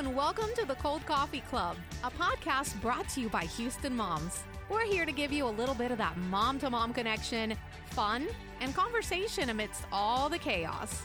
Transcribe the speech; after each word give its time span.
and 0.00 0.16
welcome 0.16 0.48
to 0.56 0.64
the 0.64 0.76
Cold 0.76 1.04
Coffee 1.04 1.42
Club, 1.50 1.76
a 2.04 2.10
podcast 2.12 2.80
brought 2.80 3.06
to 3.10 3.20
you 3.20 3.28
by 3.28 3.44
Houston 3.44 3.94
Moms. 3.94 4.44
We're 4.70 4.86
here 4.86 5.04
to 5.04 5.12
give 5.12 5.30
you 5.30 5.46
a 5.46 5.50
little 5.50 5.74
bit 5.74 5.90
of 5.90 5.98
that 5.98 6.16
mom 6.16 6.58
to 6.60 6.70
mom 6.70 6.94
connection, 6.94 7.52
fun, 7.90 8.26
and 8.62 8.74
conversation 8.74 9.50
amidst 9.50 9.84
all 9.92 10.30
the 10.30 10.38
chaos. 10.38 11.02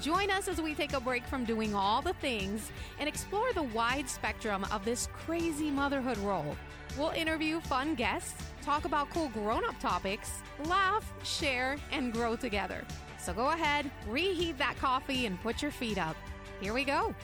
Join 0.00 0.30
us 0.30 0.48
as 0.48 0.62
we 0.62 0.74
take 0.74 0.94
a 0.94 1.00
break 1.00 1.26
from 1.26 1.44
doing 1.44 1.74
all 1.74 2.00
the 2.00 2.14
things 2.14 2.72
and 2.98 3.06
explore 3.06 3.52
the 3.52 3.64
wide 3.64 4.08
spectrum 4.08 4.64
of 4.72 4.82
this 4.82 5.10
crazy 5.12 5.70
motherhood 5.70 6.16
role. 6.16 6.56
We'll 6.96 7.10
interview 7.10 7.60
fun 7.60 7.96
guests, 7.96 8.42
talk 8.62 8.86
about 8.86 9.10
cool 9.10 9.28
grown 9.28 9.66
up 9.66 9.78
topics, 9.78 10.40
laugh, 10.64 11.12
share, 11.22 11.76
and 11.92 12.14
grow 12.14 12.34
together. 12.34 12.82
So 13.18 13.34
go 13.34 13.48
ahead, 13.48 13.90
reheat 14.08 14.56
that 14.56 14.78
coffee, 14.78 15.26
and 15.26 15.38
put 15.42 15.60
your 15.60 15.70
feet 15.70 15.98
up. 15.98 16.16
Here 16.62 16.72
we 16.72 16.84
go. 16.84 17.14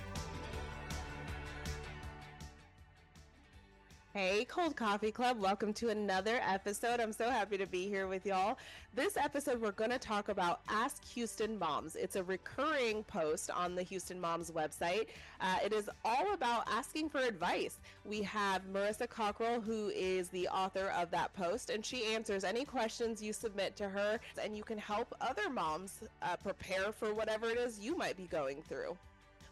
Hey, 4.16 4.44
Cold 4.44 4.76
Coffee 4.76 5.10
Club. 5.10 5.40
Welcome 5.40 5.72
to 5.72 5.88
another 5.88 6.40
episode. 6.48 7.00
I'm 7.00 7.12
so 7.12 7.30
happy 7.30 7.58
to 7.58 7.66
be 7.66 7.88
here 7.88 8.06
with 8.06 8.24
y'all. 8.24 8.58
This 8.94 9.16
episode, 9.16 9.60
we're 9.60 9.72
going 9.72 9.90
to 9.90 9.98
talk 9.98 10.28
about 10.28 10.60
Ask 10.68 11.04
Houston 11.14 11.58
Moms. 11.58 11.96
It's 11.96 12.14
a 12.14 12.22
recurring 12.22 13.02
post 13.02 13.50
on 13.50 13.74
the 13.74 13.82
Houston 13.82 14.20
Moms 14.20 14.52
website. 14.52 15.08
Uh, 15.40 15.56
it 15.64 15.72
is 15.72 15.90
all 16.04 16.32
about 16.32 16.62
asking 16.70 17.08
for 17.08 17.18
advice. 17.18 17.80
We 18.04 18.22
have 18.22 18.62
Marisa 18.72 19.08
Cockrell, 19.08 19.60
who 19.60 19.88
is 19.88 20.28
the 20.28 20.46
author 20.46 20.92
of 20.96 21.10
that 21.10 21.34
post, 21.34 21.70
and 21.70 21.84
she 21.84 22.14
answers 22.14 22.44
any 22.44 22.64
questions 22.64 23.20
you 23.20 23.32
submit 23.32 23.74
to 23.78 23.88
her, 23.88 24.20
and 24.40 24.56
you 24.56 24.62
can 24.62 24.78
help 24.78 25.12
other 25.20 25.50
moms 25.50 26.02
uh, 26.22 26.36
prepare 26.36 26.92
for 26.92 27.12
whatever 27.12 27.50
it 27.50 27.58
is 27.58 27.80
you 27.80 27.96
might 27.96 28.16
be 28.16 28.28
going 28.28 28.62
through. 28.62 28.96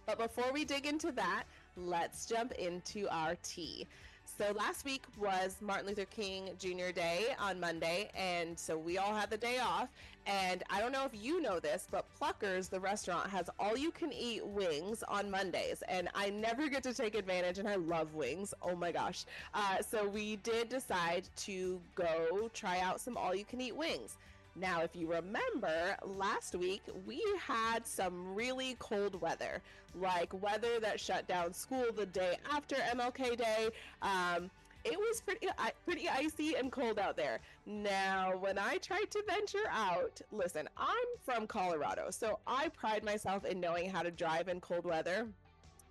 But 0.06 0.18
before 0.18 0.52
we 0.52 0.64
dig 0.64 0.86
into 0.86 1.10
that, 1.12 1.44
let's 1.76 2.26
jump 2.26 2.52
into 2.52 3.08
our 3.10 3.34
tea. 3.42 3.88
So 4.38 4.50
last 4.56 4.86
week 4.86 5.04
was 5.18 5.56
Martin 5.60 5.88
Luther 5.88 6.06
King 6.06 6.50
Jr. 6.58 6.90
Day 6.94 7.34
on 7.38 7.60
Monday, 7.60 8.10
and 8.16 8.58
so 8.58 8.78
we 8.78 8.96
all 8.96 9.14
had 9.14 9.28
the 9.28 9.36
day 9.36 9.58
off. 9.58 9.88
And 10.26 10.62
I 10.70 10.80
don't 10.80 10.90
know 10.90 11.04
if 11.04 11.12
you 11.12 11.42
know 11.42 11.60
this, 11.60 11.86
but 11.90 12.06
Pluckers, 12.18 12.70
the 12.70 12.80
restaurant, 12.80 13.28
has 13.28 13.50
all 13.58 13.76
you 13.76 13.90
can 13.90 14.10
eat 14.10 14.44
wings 14.46 15.04
on 15.06 15.30
Mondays, 15.30 15.82
and 15.86 16.08
I 16.14 16.30
never 16.30 16.68
get 16.68 16.82
to 16.84 16.94
take 16.94 17.14
advantage, 17.14 17.58
and 17.58 17.68
I 17.68 17.74
love 17.74 18.14
wings. 18.14 18.54
Oh 18.62 18.74
my 18.74 18.90
gosh. 18.90 19.26
Uh, 19.52 19.82
so 19.82 20.08
we 20.08 20.36
did 20.36 20.70
decide 20.70 21.28
to 21.38 21.78
go 21.94 22.50
try 22.54 22.80
out 22.80 23.00
some 23.00 23.18
all 23.18 23.34
you 23.34 23.44
can 23.44 23.60
eat 23.60 23.76
wings. 23.76 24.16
Now, 24.54 24.82
if 24.82 24.94
you 24.94 25.06
remember, 25.06 25.96
last 26.04 26.54
week 26.54 26.82
we 27.06 27.22
had 27.40 27.86
some 27.86 28.34
really 28.34 28.76
cold 28.78 29.20
weather, 29.20 29.62
like 29.98 30.30
weather 30.42 30.78
that 30.80 31.00
shut 31.00 31.26
down 31.26 31.54
school 31.54 31.86
the 31.94 32.06
day 32.06 32.36
after 32.50 32.76
MLK 32.76 33.36
Day. 33.38 33.70
Um, 34.02 34.50
it 34.84 34.98
was 34.98 35.20
pretty 35.20 35.46
pretty 35.84 36.08
icy 36.08 36.56
and 36.56 36.70
cold 36.70 36.98
out 36.98 37.16
there. 37.16 37.38
Now, 37.66 38.36
when 38.36 38.58
I 38.58 38.78
tried 38.78 39.10
to 39.12 39.22
venture 39.26 39.68
out, 39.70 40.20
listen, 40.32 40.68
I'm 40.76 41.06
from 41.24 41.46
Colorado, 41.46 42.10
so 42.10 42.40
I 42.46 42.68
pride 42.68 43.04
myself 43.04 43.44
in 43.44 43.60
knowing 43.60 43.88
how 43.88 44.02
to 44.02 44.10
drive 44.10 44.48
in 44.48 44.60
cold 44.60 44.84
weather. 44.84 45.28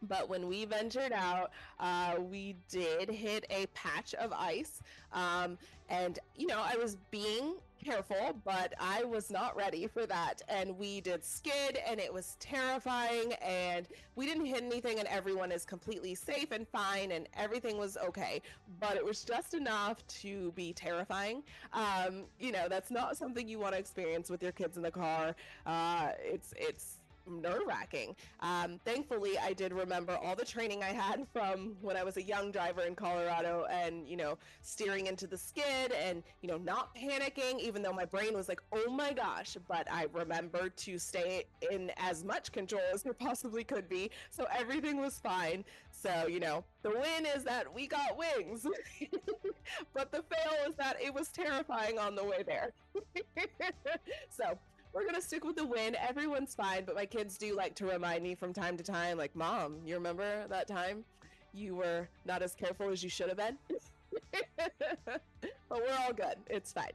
But 0.08 0.30
when 0.30 0.48
we 0.48 0.66
ventured 0.66 1.12
out, 1.12 1.52
uh, 1.80 2.16
we 2.20 2.56
did 2.70 3.10
hit 3.10 3.46
a 3.50 3.68
patch 3.68 4.14
of 4.16 4.34
ice. 4.34 4.82
Um, 5.14 5.58
and, 5.90 6.20
you 6.36 6.48
know, 6.48 6.60
I 6.64 6.78
was 6.78 6.98
being 7.12 7.56
careful, 7.84 8.40
but 8.46 8.74
I 8.80 9.04
was 9.04 9.30
not 9.30 9.56
ready 9.56 9.88
for 9.88 10.06
that. 10.06 10.42
And 10.48 10.78
we 10.78 11.02
did 11.02 11.24
skid, 11.24 11.80
and 11.86 12.00
it 12.00 12.14
was 12.14 12.38
terrifying. 12.40 13.34
And 13.42 13.88
we 14.16 14.26
didn't 14.26 14.46
hit 14.46 14.64
anything, 14.64 15.00
and 15.00 15.08
everyone 15.08 15.52
is 15.52 15.66
completely 15.66 16.16
safe 16.16 16.52
and 16.52 16.68
fine, 16.68 17.12
and 17.12 17.28
everything 17.36 17.78
was 17.78 17.98
okay. 17.98 18.42
But 18.80 18.96
it 18.96 19.06
was 19.06 19.24
just 19.24 19.54
enough 19.54 20.06
to 20.22 20.52
be 20.54 20.74
terrifying. 20.74 21.44
Um, 21.74 22.24
you 22.40 22.52
know, 22.52 22.68
that's 22.70 22.92
not 22.92 23.18
something 23.18 23.48
you 23.48 23.60
want 23.60 23.74
to 23.74 23.80
experience 23.80 24.30
with 24.30 24.42
your 24.42 24.52
kids 24.52 24.78
in 24.78 24.84
the 24.84 24.92
car. 24.92 25.36
Uh, 25.66 26.10
it's 26.24 26.54
it's 26.58 27.01
nerve 27.28 27.62
wracking. 27.66 28.16
Um, 28.40 28.80
thankfully, 28.86 29.38
I 29.38 29.54
did 29.54 29.74
remember 29.74 30.18
all 30.22 30.36
the 30.36 30.46
training 30.46 30.84
I 30.84 30.92
had 30.94 31.26
from 31.34 31.76
when 31.82 31.98
I 31.98 32.04
was 32.04 32.18
a 32.18 32.22
young 32.22 32.52
driver 32.52 32.82
in 32.82 32.96
Colorado 32.96 33.66
and, 33.72 34.08
you 34.08 34.18
know, 34.18 34.38
steering 34.62 35.08
into 35.08 35.28
the 35.28 35.38
skid 35.38 35.92
and, 35.92 36.24
you 36.42 36.48
know, 36.48 36.58
not 36.58 36.96
panicking, 36.96 37.60
even 37.60 37.82
though 37.82 37.94
my 37.94 38.06
brain 38.06 38.34
was 38.34 38.48
like, 38.50 38.62
oh 38.72 38.90
my 38.92 39.14
gosh. 39.14 39.58
But 39.68 39.88
I 39.92 40.08
remembered 40.14 40.76
to 40.78 40.98
stay 40.98 41.46
in 41.72 41.92
as 41.98 42.24
much 42.24 42.52
control 42.52 42.82
as 42.94 43.04
there 43.04 43.14
possibly 43.14 43.64
could 43.64 43.88
be. 43.90 44.12
So 44.30 44.46
everything 44.56 44.98
was 44.98 45.20
fine. 45.20 45.64
So, 45.92 46.28
you 46.28 46.40
know, 46.40 46.64
the 46.82 46.90
win 46.90 47.26
is 47.36 47.44
that 47.44 47.72
we 47.74 47.88
got 47.88 48.18
wings. 48.18 48.66
but 49.94 50.12
the 50.12 50.24
fail 50.24 50.54
is 50.68 50.76
that 50.78 50.98
it 51.02 51.14
was 51.14 51.30
terrifying 51.30 52.00
on 52.00 52.16
the 52.16 52.24
way 52.24 52.44
there. 52.46 52.74
so 54.30 54.58
we're 54.94 55.06
gonna 55.06 55.22
stick 55.22 55.44
with 55.44 55.56
the 55.56 55.66
win. 55.66 55.96
Everyone's 55.96 56.56
fine, 56.56 56.84
but 56.86 56.96
my 56.96 57.06
kids 57.06 57.38
do 57.38 57.56
like 57.56 57.76
to 57.76 57.86
remind 57.86 58.24
me 58.24 58.36
from 58.36 58.54
time 58.54 58.78
to 58.78 58.84
time, 58.84 59.18
like, 59.18 59.36
"Mom, 59.36 59.82
you 59.86 59.96
remember 59.96 60.48
that 60.48 60.68
time 60.68 61.06
you 61.54 61.76
were 61.76 62.08
not 62.26 62.42
as 62.42 62.54
careful 62.56 62.90
as 62.90 63.04
you 63.04 63.10
should 63.10 63.30
have 63.30 63.38
been?" 63.38 63.58
but 64.32 65.22
we're 65.70 65.98
all 66.00 66.14
good. 66.14 66.36
It's 66.50 66.74
fine. 66.74 66.92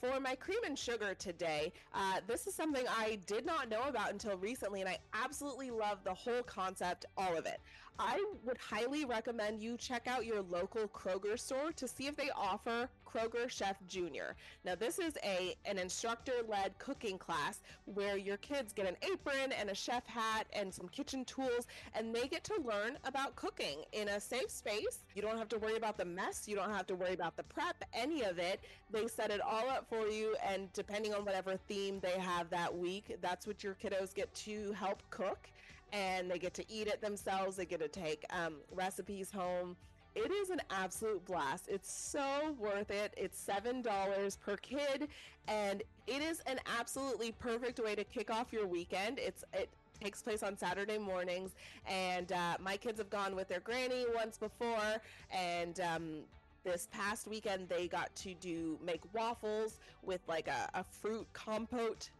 For 0.00 0.20
my 0.20 0.36
cream 0.36 0.60
and 0.64 0.78
sugar 0.78 1.14
today, 1.14 1.72
uh, 1.92 2.20
this 2.28 2.46
is 2.46 2.54
something 2.54 2.84
I 2.88 3.18
did 3.26 3.44
not 3.44 3.68
know 3.68 3.82
about 3.88 4.12
until 4.12 4.36
recently, 4.36 4.80
and 4.80 4.88
I 4.88 4.98
absolutely 5.12 5.70
love 5.70 6.04
the 6.04 6.14
whole 6.14 6.42
concept, 6.44 7.06
all 7.16 7.36
of 7.36 7.46
it. 7.46 7.60
I 7.98 8.24
would 8.44 8.58
highly 8.58 9.04
recommend 9.04 9.60
you 9.60 9.76
check 9.76 10.06
out 10.06 10.24
your 10.24 10.42
local 10.42 10.86
Kroger 10.86 11.38
store 11.38 11.72
to 11.72 11.88
see 11.88 12.06
if 12.06 12.16
they 12.16 12.30
offer 12.36 12.88
Kroger 13.04 13.50
Chef 13.50 13.76
Junior. 13.88 14.36
Now, 14.64 14.76
this 14.76 15.00
is 15.00 15.14
a 15.24 15.56
an 15.64 15.78
instructor-led 15.78 16.78
cooking 16.78 17.18
class 17.18 17.60
where 17.86 18.16
your 18.16 18.36
kids 18.36 18.72
get 18.72 18.86
an 18.86 18.96
apron 19.02 19.50
and 19.50 19.70
a 19.70 19.74
chef 19.74 20.06
hat 20.06 20.46
and 20.52 20.72
some 20.72 20.88
kitchen 20.88 21.24
tools, 21.24 21.66
and 21.94 22.14
they 22.14 22.28
get 22.28 22.44
to 22.44 22.60
learn 22.64 22.98
about 23.04 23.34
cooking 23.34 23.82
in 23.92 24.08
a 24.08 24.20
safe 24.20 24.50
space. 24.50 25.00
You 25.16 25.22
don't 25.22 25.38
have 25.38 25.48
to 25.48 25.58
worry 25.58 25.76
about 25.76 25.98
the 25.98 26.04
mess. 26.04 26.46
You 26.46 26.54
don't 26.54 26.70
have 26.70 26.86
to 26.88 26.94
worry 26.94 27.14
about 27.14 27.36
the 27.36 27.42
prep, 27.42 27.82
any 27.92 28.22
of 28.22 28.38
it. 28.38 28.60
They 28.90 29.08
set 29.08 29.30
it 29.32 29.40
all 29.40 29.68
up 29.68 29.86
for 29.88 30.06
you, 30.06 30.36
and 30.46 30.72
depending 30.72 31.14
on 31.14 31.24
whatever 31.24 31.56
theme 31.66 31.98
they 32.00 32.18
have 32.20 32.48
that 32.50 32.76
week, 32.76 33.16
that's 33.20 33.44
what 33.46 33.64
your 33.64 33.74
kiddos 33.74 34.14
get 34.14 34.32
to 34.34 34.72
help 34.72 35.02
cook 35.10 35.50
and 35.92 36.30
they 36.30 36.38
get 36.38 36.54
to 36.54 36.64
eat 36.68 36.86
it 36.86 37.00
themselves. 37.00 37.56
They 37.56 37.64
get 37.64 37.80
to 37.80 37.88
take 37.88 38.24
um, 38.30 38.56
recipes 38.74 39.30
home. 39.30 39.76
It 40.14 40.32
is 40.32 40.50
an 40.50 40.60
absolute 40.70 41.24
blast. 41.24 41.68
It's 41.68 41.92
so 41.92 42.56
worth 42.58 42.90
it. 42.90 43.14
It's 43.16 43.42
$7 43.46 44.40
per 44.40 44.56
kid, 44.56 45.08
and 45.46 45.82
it 46.06 46.22
is 46.22 46.40
an 46.46 46.58
absolutely 46.78 47.32
perfect 47.32 47.78
way 47.78 47.94
to 47.94 48.04
kick 48.04 48.30
off 48.30 48.52
your 48.52 48.66
weekend. 48.66 49.18
It's 49.18 49.44
it 49.52 49.68
takes 50.02 50.22
place 50.22 50.42
on 50.42 50.56
Saturday 50.56 50.98
mornings, 50.98 51.52
and 51.86 52.32
uh, 52.32 52.56
my 52.60 52.76
kids 52.76 52.98
have 52.98 53.10
gone 53.10 53.36
with 53.36 53.48
their 53.48 53.60
granny 53.60 54.06
once 54.14 54.38
before, 54.38 55.00
and 55.32 55.80
um, 55.80 56.20
this 56.64 56.88
past 56.90 57.26
weekend 57.26 57.68
they 57.68 57.86
got 57.86 58.14
to 58.16 58.34
do 58.34 58.78
make 58.84 59.00
waffles 59.14 59.78
with 60.02 60.20
like 60.28 60.48
a, 60.48 60.68
a 60.74 60.84
fruit 60.84 61.26
compote 61.32 62.10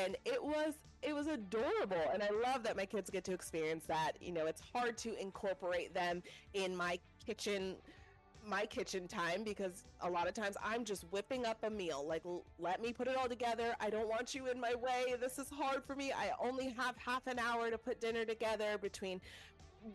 and 0.00 0.16
it 0.24 0.42
was 0.42 0.74
it 1.02 1.14
was 1.14 1.26
adorable 1.26 2.02
and 2.12 2.22
i 2.22 2.28
love 2.44 2.62
that 2.62 2.76
my 2.76 2.84
kids 2.84 3.10
get 3.10 3.24
to 3.24 3.32
experience 3.32 3.84
that 3.86 4.12
you 4.20 4.32
know 4.32 4.46
it's 4.46 4.62
hard 4.72 4.96
to 4.98 5.18
incorporate 5.20 5.94
them 5.94 6.22
in 6.54 6.76
my 6.76 6.98
kitchen 7.24 7.76
my 8.46 8.64
kitchen 8.66 9.06
time 9.06 9.44
because 9.44 9.84
a 10.00 10.10
lot 10.10 10.26
of 10.26 10.34
times 10.34 10.56
I'm 10.62 10.84
just 10.84 11.04
whipping 11.10 11.44
up 11.44 11.58
a 11.64 11.70
meal. 11.70 12.04
Like, 12.08 12.22
l- 12.24 12.44
let 12.58 12.80
me 12.80 12.92
put 12.92 13.06
it 13.06 13.16
all 13.16 13.28
together. 13.28 13.74
I 13.80 13.90
don't 13.90 14.08
want 14.08 14.34
you 14.34 14.46
in 14.46 14.58
my 14.58 14.74
way. 14.74 15.14
This 15.20 15.38
is 15.38 15.50
hard 15.50 15.84
for 15.84 15.94
me. 15.94 16.12
I 16.12 16.30
only 16.40 16.70
have 16.70 16.96
half 16.96 17.26
an 17.26 17.38
hour 17.38 17.70
to 17.70 17.76
put 17.76 18.00
dinner 18.00 18.24
together 18.24 18.78
between 18.78 19.20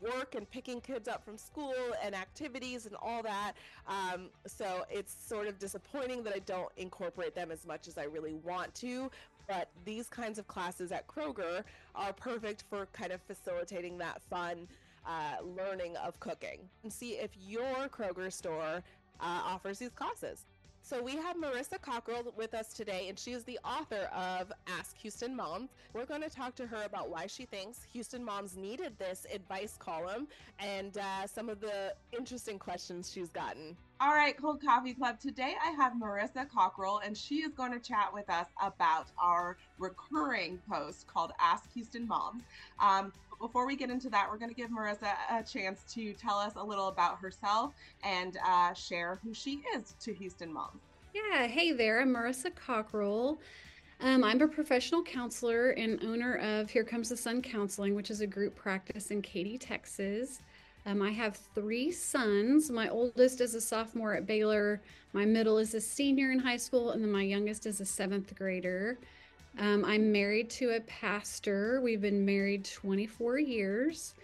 work 0.02 0.36
and 0.36 0.50
picking 0.50 0.80
kids 0.82 1.08
up 1.08 1.24
from 1.26 1.38
school 1.38 1.74
and 2.04 2.16
activities 2.16 2.86
and 2.86 2.96
all 3.02 3.22
that. 3.24 3.54
Um, 3.88 4.30
so 4.46 4.86
it's 4.90 5.16
sort 5.28 5.48
of 5.48 5.60
disappointing 5.60 6.24
that 6.24 6.34
I 6.34 6.40
don't 6.40 6.72
incorporate 6.78 7.36
them 7.36 7.52
as 7.52 7.66
much 7.66 7.88
as 7.88 7.98
I 7.98 8.04
really 8.04 8.34
want 8.34 8.74
to. 8.76 9.12
But 9.48 9.70
these 9.86 10.08
kinds 10.08 10.40
of 10.40 10.48
classes 10.48 10.92
at 10.92 11.08
Kroger 11.08 11.64
are 11.96 12.14
perfect 12.14 12.64
for 12.70 12.88
kind 12.94 13.12
of 13.12 13.22
facilitating 13.22 13.98
that 14.00 14.22
fun 14.30 14.68
uh, 15.06 15.44
learning 15.58 15.98
of 15.98 16.20
cooking. 16.20 16.60
And 16.84 16.92
see 16.92 17.12
if 17.12 17.32
your 17.48 17.88
Kroger 17.90 18.32
store 18.32 18.84
uh, 19.20 19.42
offers 19.46 19.80
these 19.80 19.92
classes. 19.92 20.46
So 20.86 21.02
we 21.02 21.16
have 21.16 21.38
Marisa 21.38 21.80
Cockrell 21.80 22.34
with 22.36 22.54
us 22.54 22.74
today, 22.74 23.08
and 23.08 23.18
she 23.18 23.32
is 23.32 23.46
the 23.46 23.58
author 23.64 24.10
of 24.14 24.52
Ask 24.68 24.98
Houston 24.98 25.34
Moms. 25.34 25.70
We're 25.94 26.06
going 26.06 26.22
to 26.22 26.30
talk 26.30 26.56
to 26.56 26.68
her 26.68 26.84
about 26.84 27.10
why 27.10 27.26
she 27.26 27.46
thinks 27.46 27.84
Houston 27.94 28.22
moms 28.22 28.58
needed 28.58 29.00
this 29.00 29.26
advice 29.34 29.78
column 29.80 30.28
and 30.60 30.98
uh, 30.98 31.26
some 31.26 31.48
of 31.48 31.62
the 31.62 31.96
interesting 32.12 32.60
questions 32.60 33.10
she's 33.10 33.30
gotten. 33.30 33.78
All 34.04 34.14
right, 34.14 34.36
Cold 34.36 34.62
Coffee 34.62 34.94
Club. 34.94 35.18
Today 35.18 35.56
I 35.66 35.72
have 35.72 35.94
Marisa 35.94 36.46
Cockrell, 36.54 37.00
and 37.06 37.18
she 37.18 37.36
is 37.36 37.54
going 37.54 37.72
to 37.72 37.80
chat 37.80 38.14
with 38.14 38.30
us 38.30 38.48
about 38.62 39.08
our 39.18 39.56
recurring 39.80 40.60
post 40.70 41.08
called 41.08 41.32
Ask 41.40 41.72
Houston 41.74 42.06
Moms. 42.06 42.44
Um, 42.82 43.14
before 43.40 43.66
we 43.66 43.78
get 43.78 43.90
into 43.90 44.10
that, 44.10 44.28
we're 44.30 44.40
going 44.40 44.50
to 44.50 44.56
give 44.56 44.70
Marisa 44.72 45.14
a 45.32 45.42
chance 45.42 45.86
to 45.94 46.12
tell 46.16 46.38
us 46.38 46.52
a 46.58 46.64
little 46.64 46.90
about 46.90 47.20
herself 47.20 47.72
and 48.04 48.38
uh, 48.46 48.74
share 48.74 49.20
who 49.24 49.34
she 49.34 49.62
is 49.74 49.96
to 50.02 50.14
Houston 50.16 50.52
Moms. 50.52 50.82
Yeah, 51.14 51.48
hey 51.48 51.72
there. 51.72 52.02
I'm 52.02 52.14
Marisa 52.14 52.54
Cockrell. 52.54 53.40
Um, 54.02 54.26
I'm 54.26 54.42
a 54.42 54.50
professional 54.50 55.02
counselor 55.02 55.70
and 55.70 56.04
owner 56.04 56.36
of 56.40 56.70
Here 56.70 56.84
Comes 56.84 57.08
the 57.08 57.16
Sun 57.16 57.42
Counseling, 57.42 57.96
which 57.96 58.12
is 58.12 58.20
a 58.20 58.28
group 58.28 58.54
practice 58.54 59.12
in 59.12 59.22
Katy, 59.22 59.58
Texas. 59.58 60.42
Um, 60.86 61.02
I 61.02 61.12
have 61.12 61.38
three 61.56 61.92
sons. 61.92 62.70
My 62.70 62.90
oldest 62.90 63.42
is 63.42 63.56
a 63.56 63.62
sophomore 63.62 64.16
at 64.16 64.26
Baylor, 64.26 64.82
my 65.14 65.26
middle 65.26 65.60
is 65.60 65.76
a 65.76 65.82
senior 65.82 66.32
in 66.32 66.40
high 66.40 66.58
school, 66.58 66.90
and 66.90 67.04
then 67.04 67.12
my 67.12 67.22
youngest 67.22 67.68
is 67.68 67.80
a 67.80 67.86
seventh 67.86 68.34
grader. 68.36 68.98
Um, 69.60 69.86
I'm 69.86 70.12
married 70.12 70.50
to 70.52 70.72
a 70.72 70.80
pastor. 70.82 71.80
We've 71.82 72.02
been 72.02 72.26
married 72.26 72.66
24 72.66 73.38
years. 73.38 74.16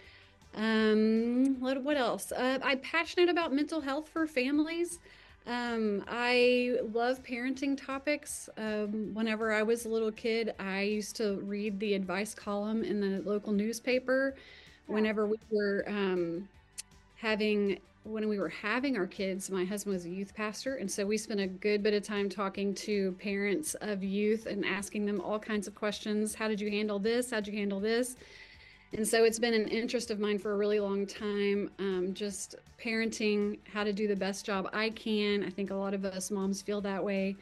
Um, 0.56 1.60
what, 1.60 1.80
what 1.84 1.96
else? 1.96 2.32
Uh, 2.32 2.58
I'm 2.64 2.80
passionate 2.80 3.28
about 3.28 3.52
mental 3.52 3.80
health 3.80 4.08
for 4.08 4.26
families. 4.26 4.98
Um, 5.46 6.04
I 6.08 6.78
love 6.92 7.22
parenting 7.22 7.80
topics. 7.80 8.48
Um, 8.56 9.14
whenever 9.14 9.52
I 9.52 9.62
was 9.62 9.84
a 9.84 9.88
little 9.88 10.10
kid, 10.10 10.54
I 10.58 10.82
used 10.82 11.14
to 11.16 11.36
read 11.44 11.78
the 11.78 11.94
advice 11.94 12.34
column 12.34 12.82
in 12.82 13.00
the 13.00 13.22
local 13.22 13.52
newspaper 13.52 14.34
whenever 14.90 15.26
we 15.26 15.38
were 15.50 15.84
um, 15.86 16.48
having 17.16 17.78
when 18.04 18.28
we 18.28 18.38
were 18.38 18.48
having 18.48 18.96
our 18.96 19.06
kids 19.06 19.50
my 19.50 19.62
husband 19.62 19.92
was 19.94 20.06
a 20.06 20.08
youth 20.08 20.34
pastor 20.34 20.76
and 20.76 20.90
so 20.90 21.04
we 21.04 21.18
spent 21.18 21.38
a 21.38 21.46
good 21.46 21.82
bit 21.82 21.92
of 21.92 22.02
time 22.02 22.30
talking 22.30 22.74
to 22.74 23.12
parents 23.12 23.74
of 23.82 24.02
youth 24.02 24.46
and 24.46 24.64
asking 24.64 25.04
them 25.04 25.20
all 25.20 25.38
kinds 25.38 25.66
of 25.66 25.74
questions. 25.74 26.34
How 26.34 26.48
did 26.48 26.60
you 26.60 26.70
handle 26.70 26.98
this? 26.98 27.30
How'd 27.30 27.46
you 27.46 27.52
handle 27.52 27.78
this? 27.78 28.16
And 28.92 29.06
so 29.06 29.22
it's 29.22 29.38
been 29.38 29.54
an 29.54 29.68
interest 29.68 30.10
of 30.10 30.18
mine 30.18 30.38
for 30.38 30.52
a 30.52 30.56
really 30.56 30.80
long 30.80 31.06
time 31.06 31.70
um, 31.78 32.12
just 32.12 32.56
parenting 32.82 33.58
how 33.72 33.84
to 33.84 33.92
do 33.92 34.08
the 34.08 34.16
best 34.16 34.44
job 34.46 34.68
i 34.72 34.90
can. 34.90 35.44
I 35.44 35.50
think 35.50 35.70
a 35.70 35.74
lot 35.74 35.94
of 35.94 36.04
us 36.04 36.30
moms 36.30 36.62
feel 36.62 36.80
that 36.80 37.04
way 37.04 37.36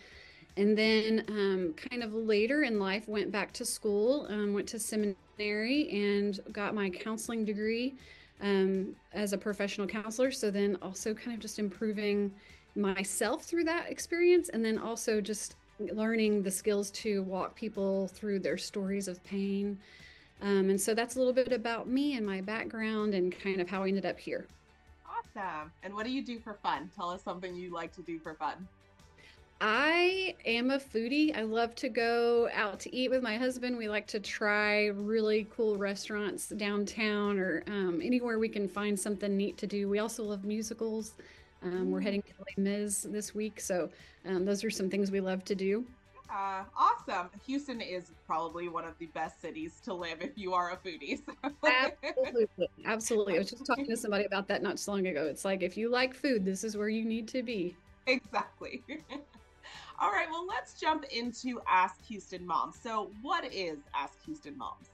and 0.58 0.76
then 0.76 1.25
um, 1.28 1.75
kind 1.75 2.02
of 2.02 2.12
later 2.12 2.64
in 2.64 2.78
life 2.78 3.08
went 3.08 3.32
back 3.32 3.52
to 3.52 3.64
school 3.64 4.26
um, 4.28 4.52
went 4.52 4.69
to 4.69 4.78
seminary 4.78 5.88
and 5.90 6.40
got 6.52 6.75
my 6.75 6.90
counseling 6.90 7.44
degree 7.44 7.94
um, 8.40 8.94
as 9.12 9.32
a 9.32 9.38
professional 9.38 9.87
counselor. 9.87 10.31
So 10.31 10.50
then 10.50 10.76
also 10.82 11.14
kind 11.14 11.34
of 11.34 11.40
just 11.40 11.58
improving 11.58 12.32
myself 12.76 13.44
through 13.44 13.64
that 13.64 13.90
experience 13.90 14.49
and 14.50 14.64
then 14.64 14.78
also 14.78 15.20
just 15.20 15.56
learning 15.78 16.43
the 16.43 16.50
skills 16.50 16.90
to 16.90 17.22
walk 17.22 17.54
people 17.54 18.08
through 18.08 18.40
their 18.40 18.58
stories 18.58 19.08
of 19.08 19.22
pain. 19.25 19.78
Um, 20.40 20.70
and 20.70 20.81
so 20.81 20.94
that's 20.94 21.16
a 21.16 21.19
little 21.19 21.32
bit 21.32 21.52
about 21.52 21.88
me 21.88 22.16
and 22.16 22.25
my 22.25 22.40
background 22.40 23.14
and 23.14 23.37
kind 23.37 23.61
of 23.61 23.69
how 23.69 23.82
I 23.82 23.88
ended 23.88 24.06
up 24.06 24.19
here. 24.19 24.46
Awesome. 25.08 25.72
And 25.82 25.94
what 25.94 26.04
do 26.04 26.12
you 26.12 26.25
do 26.25 26.38
for 26.38 26.54
fun? 26.62 26.90
Tell 26.94 27.11
us 27.11 27.22
something 27.22 27.54
you 27.54 27.72
like 27.72 27.94
to 27.96 28.02
do 28.02 28.19
for 28.19 28.34
fun. 28.34 28.69
I 29.60 30.37
am 30.44 30.70
a 30.70 30.78
foodie. 30.78 31.37
I 31.37 31.43
love 31.43 31.75
to 31.76 31.88
go 31.88 32.49
out 32.55 32.78
to 32.81 32.94
eat 32.94 33.10
with 33.10 33.22
my 33.22 33.37
husband. 33.37 33.76
We 33.76 33.88
like 33.88 34.06
to 34.08 34.20
try 34.20 34.87
really 34.87 35.49
cool 35.50 35.76
restaurants 35.76 36.49
downtown 36.50 37.40
or 37.40 37.64
um, 37.66 38.00
anywhere 38.02 38.38
we 38.38 38.49
can 38.49 38.69
find 38.69 38.99
something 38.99 39.37
neat 39.37 39.58
to 39.58 39.66
do. 39.66 39.88
We 39.88 39.99
also 39.99 40.22
love 40.22 40.44
musicals. 40.44 41.14
Um, 41.64 41.90
we're 41.90 41.99
mm. 41.99 42.05
heading 42.05 42.22
to 42.22 42.28
Les 42.38 42.62
Mis 42.62 43.02
this 43.02 43.34
week, 43.34 43.60
so 43.60 43.90
um, 44.26 44.44
those 44.44 44.62
are 44.62 44.70
some 44.70 44.88
things 44.88 45.10
we 45.10 45.20
love 45.20 45.44
to 45.46 45.56
do. 45.56 45.84
Uh, 46.31 46.62
awesome. 46.76 47.28
Houston 47.46 47.81
is 47.81 48.12
probably 48.26 48.69
one 48.69 48.84
of 48.84 48.96
the 48.99 49.06
best 49.06 49.40
cities 49.40 49.81
to 49.82 49.93
live 49.93 50.19
if 50.20 50.37
you 50.37 50.52
are 50.52 50.70
a 50.70 50.76
foodie. 50.76 51.20
So. 51.26 51.52
Absolutely. 51.66 52.69
Absolutely. 52.84 53.34
I 53.34 53.38
was 53.38 53.50
just 53.50 53.66
talking 53.66 53.87
to 53.87 53.96
somebody 53.96 54.25
about 54.25 54.46
that 54.49 54.62
not 54.62 54.78
so 54.78 54.93
long 54.93 55.06
ago. 55.06 55.25
It's 55.25 55.44
like 55.44 55.62
if 55.62 55.76
you 55.76 55.90
like 55.90 56.14
food, 56.14 56.44
this 56.44 56.62
is 56.62 56.76
where 56.76 56.88
you 56.88 57.04
need 57.04 57.26
to 57.28 57.43
be. 57.43 57.75
Exactly. 58.06 58.84
All 60.00 60.12
right, 60.12 60.29
well, 60.31 60.47
let's 60.47 60.75
jump 60.75 61.05
into 61.11 61.61
Ask 61.67 62.05
Houston 62.06 62.47
Moms. 62.47 62.77
So, 62.81 63.11
what 63.21 63.53
is 63.53 63.79
Ask 63.97 64.25
Houston 64.27 64.56
Moms? 64.56 64.91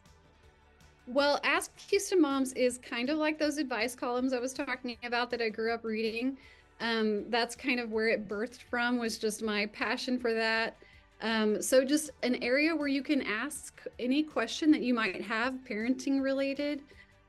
Well, 1.07 1.41
Ask 1.45 1.79
Houston 1.91 2.23
Moms 2.23 2.55
is 2.55 2.79
kind 2.79 3.11
of 3.11 3.19
like 3.19 3.39
those 3.39 3.59
advice 3.59 3.95
columns 3.95 4.33
I 4.33 4.39
was 4.39 4.55
talking 4.55 4.97
about 5.05 5.31
that 5.33 5.43
I 5.43 5.51
grew 5.51 5.75
up 5.75 5.85
reading. 5.85 6.39
Um, 6.81 7.29
that's 7.29 7.55
kind 7.55 7.81
of 7.81 7.93
where 7.93 8.09
it 8.09 8.27
birthed 8.27 8.63
from, 8.71 8.99
was 8.99 9.19
just 9.19 9.43
my 9.43 9.67
passion 9.67 10.19
for 10.19 10.33
that. 10.33 10.79
Um, 11.21 11.61
so, 11.61 11.85
just 11.85 12.11
an 12.23 12.43
area 12.43 12.75
where 12.75 12.89
you 12.89 13.03
can 13.03 13.21
ask 13.21 13.83
any 13.99 14.23
question 14.23 14.71
that 14.71 14.81
you 14.81 14.95
might 14.95 15.21
have, 15.21 15.53
parenting 15.69 16.23
related. 16.23 16.81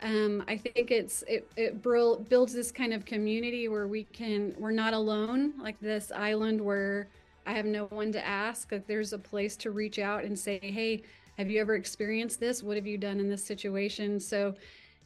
Um, 0.02 0.46
I 0.48 0.56
think 0.56 0.92
it's 0.92 1.24
it, 1.28 1.46
it 1.58 1.84
builds 1.84 2.54
this 2.54 2.72
kind 2.72 2.94
of 2.94 3.04
community 3.04 3.68
where 3.68 3.88
we 3.88 4.06
can 4.06 4.56
we're 4.58 4.72
not 4.72 4.94
alone, 4.94 5.54
like 5.60 5.78
this 5.82 6.10
island 6.16 6.62
where 6.62 7.10
I 7.46 7.54
have 7.54 7.66
no 7.66 7.86
one 7.86 8.12
to 8.14 8.26
ask. 8.26 8.72
Like 8.72 8.88
there's 8.88 9.14
a 9.14 9.20
place 9.20 9.56
to 9.58 9.72
reach 9.72 10.00
out 10.00 10.24
and 10.24 10.38
say, 10.38 10.60
hey, 10.62 11.04
have 11.38 11.50
you 11.50 11.60
ever 11.60 11.76
experienced 11.76 12.40
this? 12.40 12.64
What 12.64 12.76
have 12.78 12.88
you 12.88 12.98
done 12.98 13.20
in 13.20 13.30
this 13.30 13.44
situation? 13.44 14.20
So 14.20 14.56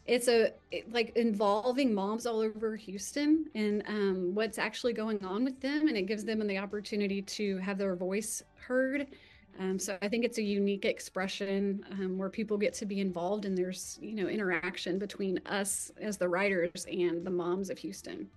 it's 0.06 0.28
a 0.28 0.54
it, 0.72 0.92
like 0.92 1.16
involving 1.16 1.94
moms 1.94 2.26
all 2.26 2.40
over 2.40 2.76
Houston 2.76 3.46
and 3.54 3.84
um, 3.88 4.32
what's 4.34 4.58
actually 4.58 4.94
going 4.94 5.24
on 5.24 5.44
with 5.44 5.60
them, 5.62 5.88
and 5.88 5.96
it 5.96 6.08
gives 6.08 6.24
them 6.24 6.46
the 6.46 6.58
opportunity 6.58 7.22
to 7.22 7.58
have 7.58 7.78
their 7.78 7.96
voice 7.96 8.42
heard. 8.56 9.08
Um, 9.60 9.78
so 9.78 9.98
I 10.02 10.08
think 10.08 10.24
it's 10.24 10.38
a 10.38 10.44
unique 10.44 10.86
expression 10.86 11.84
um, 11.92 12.18
where 12.18 12.30
people 12.30 12.58
get 12.58 12.74
to 12.76 12.86
be 12.86 13.02
involved, 13.02 13.46
and 13.46 13.58
there's 13.58 14.00
you 14.02 14.16
know 14.16 14.28
interaction 14.28 14.98
between 14.98 15.40
us 15.46 15.92
as 16.02 16.18
the 16.18 16.28
writers 16.28 16.86
and 16.92 17.26
the 17.26 17.32
moms 17.32 17.70
of 17.70 17.78
Houston. 17.78 18.28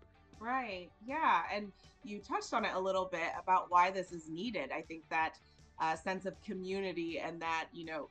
Right. 0.41 0.91
Yeah, 1.07 1.43
and 1.55 1.73
you 2.05 2.21
touched 2.21 2.53
on 2.53 2.65
it 2.65 2.73
a 2.75 2.81
little 2.81 3.09
bit 3.11 3.33
about 3.41 3.67
why 3.69 3.91
this 3.91 4.13
is 4.13 4.29
needed. 4.29 4.71
I 4.73 4.83
think 4.83 5.03
that 5.11 5.39
uh, 5.81 5.97
sense 5.97 6.27
of 6.27 6.41
community 6.43 7.19
and 7.19 7.41
that, 7.43 7.67
you 7.73 7.85
know, 7.85 8.09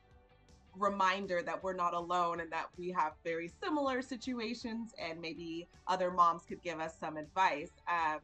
reminder 0.76 1.42
that 1.42 1.62
we're 1.62 1.74
not 1.74 1.94
alone 1.94 2.40
and 2.40 2.50
that 2.50 2.66
we 2.78 2.90
have 2.90 3.12
very 3.24 3.50
similar 3.62 4.00
situations 4.00 4.94
and 4.98 5.20
maybe 5.20 5.68
other 5.86 6.10
moms 6.10 6.44
could 6.44 6.62
give 6.62 6.80
us 6.80 6.94
some 6.98 7.16
advice. 7.16 7.70
Um, 7.88 8.20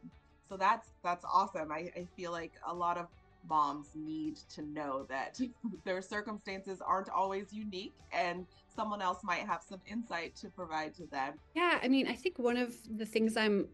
so 0.49 0.57
that's 0.57 0.89
that's 1.05 1.25
awesome. 1.31 1.71
I, 1.71 1.91
I 1.95 2.07
feel 2.17 2.33
like 2.33 2.53
a 2.67 2.75
lot 2.75 2.97
of 2.97 3.07
moms 3.49 3.89
need 3.95 4.37
to 4.55 4.63
know 4.63 5.05
that 5.09 5.39
their 5.85 6.03
circumstances 6.03 6.81
aren't 6.85 7.09
always 7.11 7.53
unique 7.53 7.95
and 8.13 8.47
someone 8.75 9.03
else 9.03 9.19
might 9.23 9.47
have 9.47 9.63
some 9.63 9.81
insight 9.87 10.35
to 10.37 10.49
provide 10.49 10.95
to 10.95 11.07
them. 11.07 11.35
Yeah, 11.55 11.79
I 11.83 11.89
mean, 11.89 12.07
I 12.07 12.15
think 12.15 12.39
one 12.39 12.57
of 12.57 12.75
the 12.97 13.07
things 13.07 13.37
I'm 13.37 13.69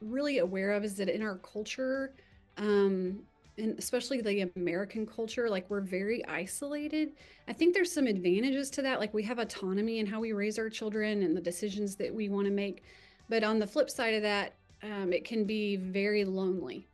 really 0.00 0.38
aware 0.38 0.72
of 0.72 0.84
is 0.84 0.94
that 0.96 1.08
in 1.08 1.22
our 1.22 1.36
culture, 1.36 2.12
um, 2.56 3.20
and 3.56 3.78
especially 3.78 4.20
the 4.20 4.50
American 4.56 5.06
culture, 5.06 5.48
like 5.50 5.68
we're 5.68 5.80
very 5.80 6.24
isolated. 6.26 7.12
I 7.48 7.52
think 7.52 7.74
there's 7.74 7.92
some 7.92 8.06
advantages 8.06 8.70
to 8.70 8.82
that. 8.82 9.00
Like 9.00 9.12
we 9.12 9.22
have 9.24 9.38
autonomy 9.38 9.98
in 9.98 10.06
how 10.06 10.20
we 10.20 10.32
raise 10.32 10.58
our 10.58 10.70
children 10.70 11.22
and 11.22 11.36
the 11.36 11.40
decisions 11.40 11.96
that 11.96 12.14
we 12.14 12.28
want 12.28 12.46
to 12.46 12.52
make. 12.52 12.84
But 13.28 13.42
on 13.44 13.58
the 13.58 13.66
flip 13.66 13.90
side 13.90 14.14
of 14.14 14.22
that, 14.22 14.54
um, 14.82 15.12
it 15.12 15.24
can 15.24 15.44
be 15.44 15.76
very 15.76 16.24
lonely. 16.24 16.86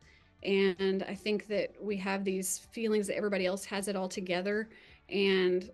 And 0.43 1.03
I 1.07 1.15
think 1.15 1.47
that 1.47 1.71
we 1.79 1.97
have 1.97 2.23
these 2.23 2.59
feelings 2.71 3.07
that 3.07 3.17
everybody 3.17 3.45
else 3.45 3.65
has 3.65 3.87
it 3.87 3.95
all 3.95 4.09
together. 4.09 4.69
And 5.09 5.69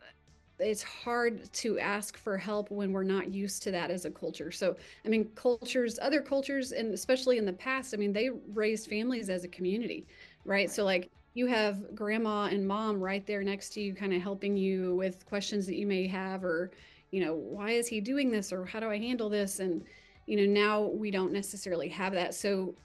it's 0.61 0.83
hard 0.83 1.51
to 1.53 1.79
ask 1.79 2.17
for 2.17 2.37
help 2.37 2.71
when 2.71 2.91
we're 2.91 3.03
not 3.03 3.33
used 3.33 3.63
to 3.63 3.71
that 3.71 3.91
as 3.91 4.05
a 4.05 4.11
culture. 4.11 4.51
So, 4.51 4.75
I 5.05 5.09
mean, 5.09 5.29
cultures, 5.35 5.99
other 6.01 6.21
cultures, 6.21 6.71
and 6.71 6.93
especially 6.93 7.37
in 7.37 7.45
the 7.45 7.53
past, 7.53 7.93
I 7.93 7.97
mean, 7.97 8.13
they 8.13 8.29
raised 8.53 8.87
families 8.87 9.29
as 9.29 9.43
a 9.43 9.47
community, 9.47 10.05
right? 10.45 10.69
So, 10.69 10.83
like, 10.83 11.09
you 11.33 11.47
have 11.47 11.95
grandma 11.95 12.45
and 12.45 12.67
mom 12.67 12.99
right 12.99 13.25
there 13.25 13.43
next 13.43 13.69
to 13.73 13.81
you, 13.81 13.93
kind 13.93 14.13
of 14.13 14.21
helping 14.21 14.57
you 14.57 14.95
with 14.95 15.25
questions 15.25 15.65
that 15.65 15.75
you 15.75 15.87
may 15.87 16.07
have, 16.07 16.43
or, 16.43 16.71
you 17.11 17.23
know, 17.23 17.35
why 17.35 17.71
is 17.71 17.87
he 17.87 18.01
doing 18.01 18.31
this, 18.31 18.51
or 18.53 18.65
how 18.65 18.79
do 18.79 18.87
I 18.87 18.97
handle 18.97 19.29
this? 19.29 19.59
And, 19.59 19.83
you 20.27 20.37
know, 20.37 20.45
now 20.45 20.81
we 20.81 21.09
don't 21.11 21.31
necessarily 21.31 21.89
have 21.89 22.13
that. 22.13 22.33
So, 22.33 22.75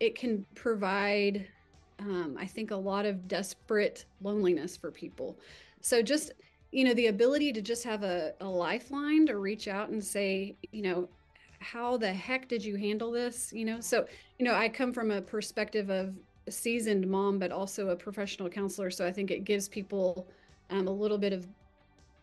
it 0.00 0.14
can 0.16 0.44
provide, 0.54 1.48
um, 1.98 2.36
I 2.38 2.46
think, 2.46 2.72
a 2.72 2.76
lot 2.76 3.06
of 3.06 3.26
desperate 3.28 4.04
loneliness 4.20 4.76
for 4.76 4.90
people. 4.90 5.38
So, 5.80 6.02
just 6.02 6.32
you 6.72 6.84
know 6.84 6.94
the 6.94 7.06
ability 7.06 7.52
to 7.52 7.62
just 7.62 7.84
have 7.84 8.02
a, 8.02 8.32
a 8.40 8.46
lifeline 8.46 9.26
to 9.26 9.36
reach 9.38 9.68
out 9.68 9.90
and 9.90 10.02
say 10.02 10.56
you 10.72 10.82
know 10.82 11.08
how 11.60 11.96
the 11.96 12.12
heck 12.12 12.48
did 12.48 12.64
you 12.64 12.74
handle 12.74 13.12
this? 13.12 13.52
You 13.52 13.64
know 13.64 13.80
so 13.80 14.06
you 14.38 14.44
know 14.44 14.54
i 14.54 14.68
come 14.68 14.92
from 14.92 15.10
a 15.10 15.20
perspective 15.20 15.90
of 15.90 16.14
a 16.48 16.50
seasoned 16.50 17.06
mom 17.06 17.38
but 17.38 17.52
also 17.52 17.90
a 17.90 17.96
professional 17.96 18.48
counselor 18.48 18.90
so 18.90 19.06
i 19.06 19.12
think 19.12 19.30
it 19.30 19.44
gives 19.44 19.68
people 19.68 20.26
um, 20.70 20.88
a 20.88 20.90
little 20.90 21.18
bit 21.18 21.32
of 21.32 21.46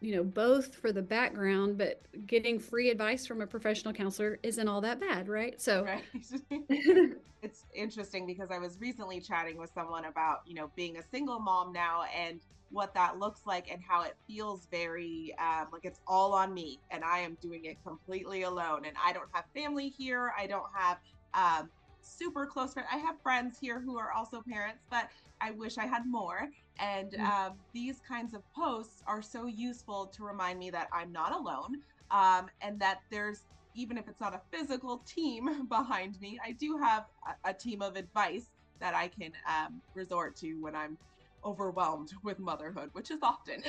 you 0.01 0.15
know, 0.15 0.23
both 0.23 0.75
for 0.75 0.91
the 0.91 1.01
background, 1.01 1.77
but 1.77 2.01
getting 2.25 2.57
free 2.57 2.89
advice 2.89 3.25
from 3.27 3.41
a 3.41 3.47
professional 3.47 3.93
counselor 3.93 4.39
isn't 4.43 4.67
all 4.67 4.79
that 4.81 4.99
bad, 4.99 5.27
right? 5.27 5.59
So 5.61 5.83
right. 5.83 6.03
it's 7.41 7.65
interesting 7.73 8.25
because 8.25 8.49
I 8.49 8.59
was 8.59 8.79
recently 8.79 9.19
chatting 9.19 9.57
with 9.57 9.71
someone 9.73 10.05
about, 10.05 10.39
you 10.45 10.55
know, 10.55 10.71
being 10.75 10.97
a 10.97 11.03
single 11.11 11.39
mom 11.39 11.73
now 11.73 12.03
and 12.15 12.39
what 12.71 12.93
that 12.93 13.19
looks 13.19 13.41
like 13.45 13.69
and 13.71 13.81
how 13.85 14.03
it 14.03 14.15
feels 14.27 14.67
very 14.71 15.35
um, 15.39 15.67
like 15.73 15.83
it's 15.83 15.99
all 16.07 16.33
on 16.33 16.53
me 16.53 16.79
and 16.91 17.03
I 17.03 17.19
am 17.19 17.35
doing 17.41 17.65
it 17.65 17.77
completely 17.85 18.43
alone. 18.43 18.85
And 18.85 18.95
I 19.03 19.11
don't 19.11 19.29
have 19.33 19.45
family 19.53 19.89
here. 19.89 20.31
I 20.37 20.47
don't 20.47 20.69
have 20.73 20.97
um, 21.33 21.69
super 22.01 22.45
close 22.45 22.73
friends. 22.73 22.87
I 22.91 22.97
have 22.97 23.15
friends 23.21 23.57
here 23.59 23.81
who 23.81 23.97
are 23.97 24.11
also 24.11 24.41
parents, 24.47 24.83
but 24.89 25.09
I 25.41 25.51
wish 25.51 25.77
I 25.77 25.85
had 25.85 26.05
more. 26.05 26.49
And 26.79 27.11
mm. 27.11 27.19
um, 27.19 27.53
these 27.73 27.99
kinds 28.07 28.33
of 28.33 28.41
posts 28.53 29.03
are 29.07 29.21
so 29.21 29.47
useful 29.47 30.07
to 30.07 30.23
remind 30.23 30.59
me 30.59 30.69
that 30.71 30.87
I'm 30.93 31.11
not 31.11 31.33
alone 31.33 31.81
um, 32.11 32.47
and 32.61 32.79
that 32.79 33.01
there's, 33.11 33.41
even 33.75 33.97
if 33.97 34.07
it's 34.07 34.19
not 34.19 34.33
a 34.33 34.41
physical 34.51 34.99
team 35.05 35.67
behind 35.69 36.19
me, 36.21 36.39
I 36.43 36.53
do 36.53 36.77
have 36.77 37.05
a, 37.45 37.49
a 37.49 37.53
team 37.53 37.81
of 37.81 37.95
advice 37.95 38.45
that 38.79 38.93
I 38.93 39.09
can 39.09 39.31
um, 39.47 39.81
resort 39.93 40.35
to 40.37 40.53
when 40.61 40.75
I'm 40.75 40.97
overwhelmed 41.43 42.11
with 42.23 42.39
motherhood, 42.39 42.89
which 42.93 43.11
is 43.11 43.19
often. 43.21 43.61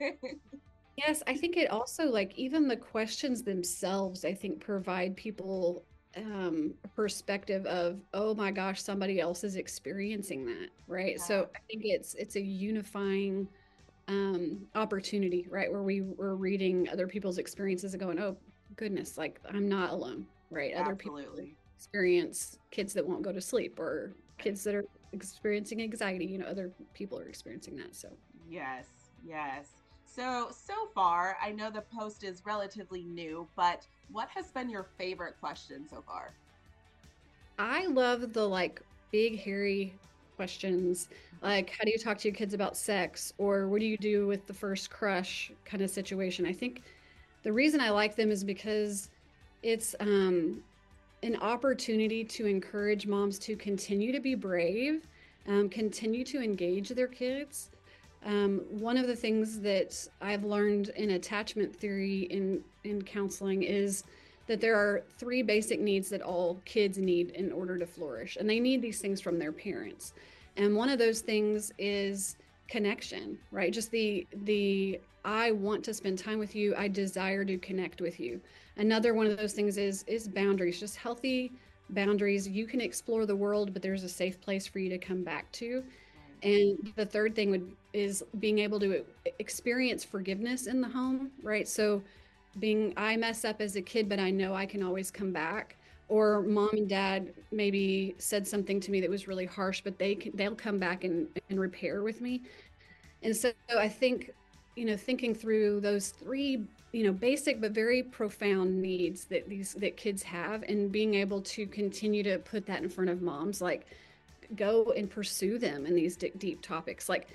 yes, 0.96 1.22
I 1.26 1.36
think 1.36 1.56
it 1.56 1.70
also, 1.70 2.04
like, 2.04 2.32
even 2.36 2.68
the 2.68 2.76
questions 2.76 3.42
themselves, 3.42 4.24
I 4.24 4.34
think 4.34 4.60
provide 4.60 5.16
people 5.16 5.84
um 6.16 6.74
perspective 6.94 7.64
of 7.66 7.98
oh 8.12 8.34
my 8.34 8.50
gosh 8.50 8.82
somebody 8.82 9.20
else 9.20 9.44
is 9.44 9.56
experiencing 9.56 10.44
that 10.44 10.68
right? 10.86 11.16
Yeah. 11.16 11.22
so 11.22 11.48
i 11.54 11.58
think 11.70 11.82
it's 11.84 12.14
it's 12.14 12.36
a 12.36 12.40
unifying 12.40 13.48
um 14.08 14.58
opportunity 14.74 15.46
right? 15.48 15.70
Where 15.70 15.82
we 15.82 16.02
were 16.02 16.36
reading 16.36 16.88
other 16.88 17.06
people's 17.06 17.38
experiences 17.38 17.94
and 17.94 18.02
going 18.02 18.18
oh 18.18 18.36
goodness 18.76 19.16
like 19.16 19.40
i'm 19.50 19.68
not 19.68 19.90
alone 19.90 20.26
right? 20.50 20.74
Other 20.74 20.94
people 20.94 21.18
experience 21.76 22.58
kids 22.70 22.92
that 22.92 23.06
won't 23.06 23.22
go 23.22 23.32
to 23.32 23.40
sleep 23.40 23.78
or 23.80 24.14
kids 24.38 24.62
that 24.64 24.74
are 24.74 24.84
experiencing 25.12 25.82
anxiety 25.82 26.26
you 26.26 26.38
know 26.38 26.46
other 26.46 26.70
people 26.94 27.18
are 27.18 27.26
experiencing 27.26 27.76
that 27.76 27.94
so. 27.94 28.08
Yes 28.48 28.86
yes. 29.24 29.68
So 30.04 30.50
so 30.50 30.74
far 30.94 31.36
i 31.42 31.50
know 31.50 31.70
the 31.70 31.84
post 31.96 32.22
is 32.22 32.44
relatively 32.44 33.04
new 33.04 33.48
but 33.56 33.86
what 34.10 34.28
has 34.34 34.50
been 34.50 34.68
your 34.68 34.86
favorite 34.98 35.34
question 35.40 35.86
so 35.88 36.02
far? 36.06 36.32
I 37.58 37.86
love 37.86 38.32
the 38.32 38.46
like 38.46 38.80
big, 39.10 39.38
hairy 39.38 39.94
questions. 40.36 41.08
Like 41.42 41.70
how 41.70 41.84
do 41.84 41.90
you 41.90 41.98
talk 41.98 42.18
to 42.18 42.28
your 42.28 42.34
kids 42.34 42.54
about 42.54 42.76
sex? 42.76 43.32
Or 43.38 43.68
what 43.68 43.80
do 43.80 43.86
you 43.86 43.96
do 43.96 44.26
with 44.26 44.46
the 44.46 44.54
first 44.54 44.90
crush 44.90 45.52
kind 45.64 45.82
of 45.82 45.90
situation? 45.90 46.46
I 46.46 46.52
think 46.52 46.82
the 47.42 47.52
reason 47.52 47.80
i 47.80 47.90
like 47.90 48.16
them 48.16 48.30
is 48.30 48.44
because 48.44 49.08
it's 49.62 49.94
um, 50.00 50.62
an 51.22 51.36
opportunity 51.36 52.24
to 52.24 52.46
encourage 52.46 53.06
moms 53.06 53.38
to 53.40 53.56
continue 53.56 54.12
to 54.12 54.20
be 54.20 54.34
brave 54.34 55.06
um, 55.48 55.68
continue 55.68 56.24
to 56.24 56.40
engage 56.40 56.90
their 56.90 57.08
kids 57.08 57.70
um, 58.24 58.62
one 58.70 58.96
of 58.96 59.06
the 59.06 59.16
things 59.16 59.60
that 59.60 60.08
I've 60.20 60.44
learned 60.44 60.90
in 60.90 61.10
attachment 61.10 61.74
theory 61.74 62.22
in, 62.22 62.62
in 62.84 63.02
counseling 63.02 63.62
is 63.62 64.04
that 64.46 64.60
there 64.60 64.76
are 64.76 65.02
three 65.18 65.42
basic 65.42 65.80
needs 65.80 66.08
that 66.10 66.22
all 66.22 66.60
kids 66.64 66.98
need 66.98 67.30
in 67.30 67.52
order 67.52 67.78
to 67.78 67.86
flourish, 67.86 68.36
and 68.36 68.48
they 68.48 68.60
need 68.60 68.82
these 68.82 69.00
things 69.00 69.20
from 69.20 69.38
their 69.38 69.52
parents. 69.52 70.14
And 70.56 70.76
one 70.76 70.88
of 70.88 70.98
those 70.98 71.20
things 71.20 71.72
is 71.78 72.36
connection, 72.68 73.38
right? 73.50 73.72
Just 73.72 73.90
the 73.90 74.26
the 74.44 75.00
I 75.24 75.52
want 75.52 75.84
to 75.84 75.94
spend 75.94 76.18
time 76.18 76.38
with 76.38 76.54
you. 76.54 76.74
I 76.76 76.88
desire 76.88 77.44
to 77.44 77.56
connect 77.58 78.00
with 78.00 78.18
you. 78.18 78.40
Another 78.76 79.14
one 79.14 79.26
of 79.26 79.36
those 79.36 79.52
things 79.52 79.78
is 79.78 80.04
is 80.06 80.28
boundaries, 80.28 80.80
just 80.80 80.96
healthy 80.96 81.52
boundaries. 81.90 82.48
You 82.48 82.66
can 82.66 82.80
explore 82.80 83.26
the 83.26 83.36
world, 83.36 83.72
but 83.72 83.82
there's 83.82 84.04
a 84.04 84.08
safe 84.08 84.40
place 84.40 84.66
for 84.66 84.78
you 84.78 84.88
to 84.90 84.98
come 84.98 85.22
back 85.22 85.50
to. 85.52 85.84
And 86.42 86.92
the 86.96 87.06
third 87.06 87.34
thing 87.34 87.50
would 87.50 87.70
is 87.92 88.24
being 88.38 88.58
able 88.58 88.80
to 88.80 89.04
experience 89.38 90.02
forgiveness 90.02 90.66
in 90.66 90.80
the 90.80 90.88
home, 90.88 91.30
right? 91.42 91.68
So 91.68 92.02
being 92.58 92.92
I 92.96 93.16
mess 93.16 93.44
up 93.44 93.60
as 93.60 93.76
a 93.76 93.82
kid, 93.82 94.08
but 94.08 94.18
I 94.18 94.30
know 94.30 94.54
I 94.54 94.66
can 94.66 94.82
always 94.82 95.10
come 95.10 95.32
back. 95.32 95.76
Or 96.08 96.42
mom 96.42 96.70
and 96.72 96.88
dad 96.88 97.32
maybe 97.52 98.14
said 98.18 98.46
something 98.46 98.80
to 98.80 98.90
me 98.90 99.00
that 99.00 99.08
was 99.08 99.28
really 99.28 99.46
harsh, 99.46 99.80
but 99.82 99.98
they 99.98 100.14
can, 100.14 100.36
they'll 100.36 100.54
come 100.54 100.78
back 100.78 101.04
and, 101.04 101.28
and 101.48 101.60
repair 101.60 102.02
with 102.02 102.20
me. 102.20 102.42
And 103.22 103.34
so 103.34 103.52
I 103.78 103.88
think, 103.88 104.32
you 104.76 104.84
know, 104.84 104.96
thinking 104.96 105.34
through 105.34 105.80
those 105.80 106.10
three, 106.10 106.64
you 106.92 107.04
know, 107.04 107.12
basic 107.12 107.60
but 107.60 107.72
very 107.72 108.02
profound 108.02 108.82
needs 108.82 109.24
that 109.26 109.48
these 109.48 109.74
that 109.74 109.96
kids 109.96 110.22
have, 110.22 110.64
and 110.64 110.90
being 110.90 111.14
able 111.14 111.40
to 111.42 111.66
continue 111.66 112.22
to 112.24 112.38
put 112.38 112.66
that 112.66 112.82
in 112.82 112.88
front 112.88 113.08
of 113.08 113.22
moms, 113.22 113.62
like 113.62 113.86
go 114.56 114.92
and 114.96 115.10
pursue 115.10 115.58
them 115.58 115.86
in 115.86 115.94
these 115.94 116.16
deep, 116.16 116.38
deep 116.38 116.62
topics. 116.62 117.08
Like 117.08 117.28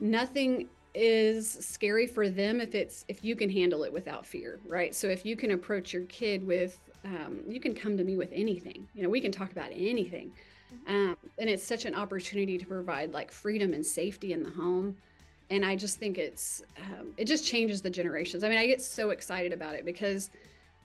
nothing 0.00 0.68
is 0.94 1.50
scary 1.60 2.06
for 2.06 2.28
them 2.28 2.60
if 2.60 2.74
it's 2.74 3.04
if 3.08 3.24
you 3.24 3.36
can 3.36 3.50
handle 3.50 3.84
it 3.84 3.92
without 3.92 4.26
fear, 4.26 4.58
right? 4.66 4.94
So 4.94 5.08
if 5.08 5.24
you 5.24 5.36
can 5.36 5.52
approach 5.52 5.92
your 5.92 6.02
kid 6.04 6.46
with, 6.46 6.78
um, 7.04 7.40
you 7.46 7.60
can 7.60 7.74
come 7.74 7.96
to 7.96 8.04
me 8.04 8.16
with 8.16 8.30
anything. 8.32 8.88
You 8.94 9.02
know, 9.02 9.08
we 9.08 9.20
can 9.20 9.30
talk 9.30 9.52
about 9.52 9.70
anything, 9.72 10.32
mm-hmm. 10.74 11.10
um, 11.10 11.16
and 11.38 11.48
it's 11.48 11.64
such 11.64 11.84
an 11.84 11.94
opportunity 11.94 12.58
to 12.58 12.66
provide 12.66 13.12
like 13.12 13.30
freedom 13.30 13.74
and 13.74 13.84
safety 13.84 14.32
in 14.32 14.42
the 14.42 14.50
home. 14.50 14.96
And 15.50 15.64
I 15.64 15.76
just 15.76 15.98
think 15.98 16.18
it's 16.18 16.62
um, 16.78 17.12
it 17.16 17.26
just 17.26 17.46
changes 17.46 17.80
the 17.80 17.90
generations. 17.90 18.42
I 18.42 18.48
mean, 18.48 18.58
I 18.58 18.66
get 18.66 18.82
so 18.82 19.10
excited 19.10 19.52
about 19.52 19.74
it 19.74 19.84
because 19.84 20.30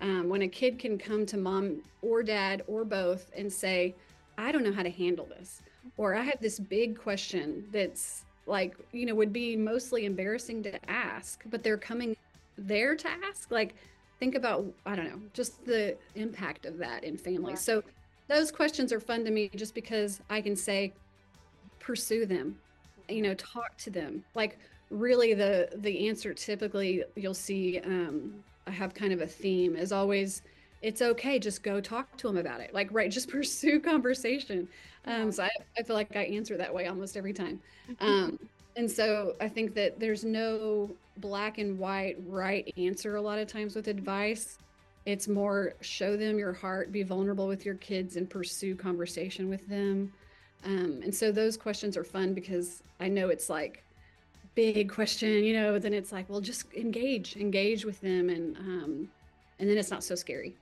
um, 0.01 0.29
when 0.29 0.41
a 0.41 0.47
kid 0.47 0.79
can 0.79 0.97
come 0.97 1.25
to 1.27 1.37
mom 1.37 1.81
or 2.01 2.23
dad 2.23 2.63
or 2.67 2.83
both 2.83 3.31
and 3.35 3.51
say, 3.51 3.95
"I 4.37 4.51
don't 4.51 4.63
know 4.63 4.73
how 4.73 4.83
to 4.83 4.89
handle 4.89 5.25
this," 5.25 5.61
or 5.97 6.15
I 6.15 6.21
have 6.23 6.39
this 6.41 6.59
big 6.59 6.97
question 6.97 7.67
that's 7.71 8.25
like, 8.45 8.75
you 8.91 9.05
know, 9.05 9.15
would 9.15 9.33
be 9.33 9.55
mostly 9.55 10.05
embarrassing 10.05 10.63
to 10.63 10.89
ask, 10.89 11.43
but 11.49 11.63
they're 11.63 11.77
coming 11.77 12.15
there 12.57 12.95
to 12.95 13.07
ask. 13.07 13.51
Like, 13.51 13.75
think 14.19 14.35
about, 14.35 14.65
I 14.85 14.95
don't 14.95 15.05
know, 15.05 15.21
just 15.33 15.65
the 15.65 15.97
impact 16.15 16.65
of 16.65 16.77
that 16.79 17.03
in 17.03 17.17
families. 17.17 17.61
So 17.61 17.83
those 18.27 18.51
questions 18.51 18.91
are 18.91 18.99
fun 18.99 19.23
to 19.25 19.31
me 19.31 19.49
just 19.55 19.73
because 19.73 20.19
I 20.29 20.41
can 20.41 20.55
say, 20.55 20.93
pursue 21.79 22.25
them, 22.25 22.57
you 23.09 23.21
know, 23.21 23.33
talk 23.35 23.77
to 23.77 23.89
them. 23.89 24.23
Like, 24.35 24.57
really, 24.89 25.33
the 25.33 25.69
the 25.75 26.07
answer 26.07 26.33
typically 26.33 27.03
you'll 27.15 27.33
see. 27.33 27.79
Um, 27.79 28.43
I 28.65 28.71
have 28.71 28.93
kind 28.93 29.11
of 29.11 29.21
a 29.21 29.27
theme 29.27 29.75
is 29.75 29.91
always 29.91 30.41
it's 30.83 31.01
okay 31.01 31.39
just 31.39 31.63
go 31.63 31.79
talk 31.79 32.15
to 32.17 32.27
them 32.27 32.37
about 32.37 32.59
it. 32.59 32.73
Like 32.73 32.89
right 32.91 33.09
just 33.09 33.29
pursue 33.37 33.79
conversation. 33.79 34.67
Um, 35.05 35.31
so 35.31 35.43
I, 35.43 35.49
I 35.77 35.83
feel 35.83 35.95
like 35.95 36.15
i 36.15 36.23
answer 36.23 36.57
that 36.57 36.73
way 36.73 36.87
almost 36.87 37.17
every 37.17 37.33
time. 37.33 37.59
Um, 37.99 38.37
and 38.75 38.89
so 38.89 39.35
i 39.39 39.47
think 39.47 39.75
that 39.75 39.99
there's 39.99 40.23
no 40.23 40.89
black 41.17 41.59
and 41.59 41.77
white 41.77 42.17
right 42.25 42.73
answer 42.77 43.17
a 43.17 43.21
lot 43.21 43.39
of 43.39 43.47
times 43.47 43.75
with 43.75 43.87
advice. 43.87 44.57
It's 45.05 45.27
more 45.27 45.73
show 45.81 46.15
them 46.15 46.37
your 46.37 46.53
heart 46.53 46.91
be 46.91 47.03
vulnerable 47.03 47.47
with 47.47 47.65
your 47.65 47.75
kids 47.75 48.15
and 48.15 48.29
pursue 48.29 48.75
conversation 48.75 49.49
with 49.49 49.67
them. 49.67 50.13
Um, 50.65 51.01
and 51.03 51.13
so 51.13 51.31
those 51.31 51.57
questions 51.57 51.97
are 51.97 52.03
fun 52.05 52.33
because 52.33 52.83
i 52.99 53.07
know 53.07 53.29
it's 53.29 53.49
like 53.49 53.83
big 54.55 54.89
question 54.89 55.43
you 55.43 55.53
know 55.53 55.77
then 55.79 55.93
it's 55.93 56.11
like 56.11 56.29
well 56.29 56.39
just 56.39 56.71
engage 56.73 57.35
engage 57.35 57.85
with 57.85 57.99
them 58.01 58.29
and 58.29 58.55
um, 58.57 59.09
and 59.59 59.69
then 59.69 59.77
it's 59.77 59.91
not 59.91 60.03
so 60.03 60.15
scary 60.15 60.55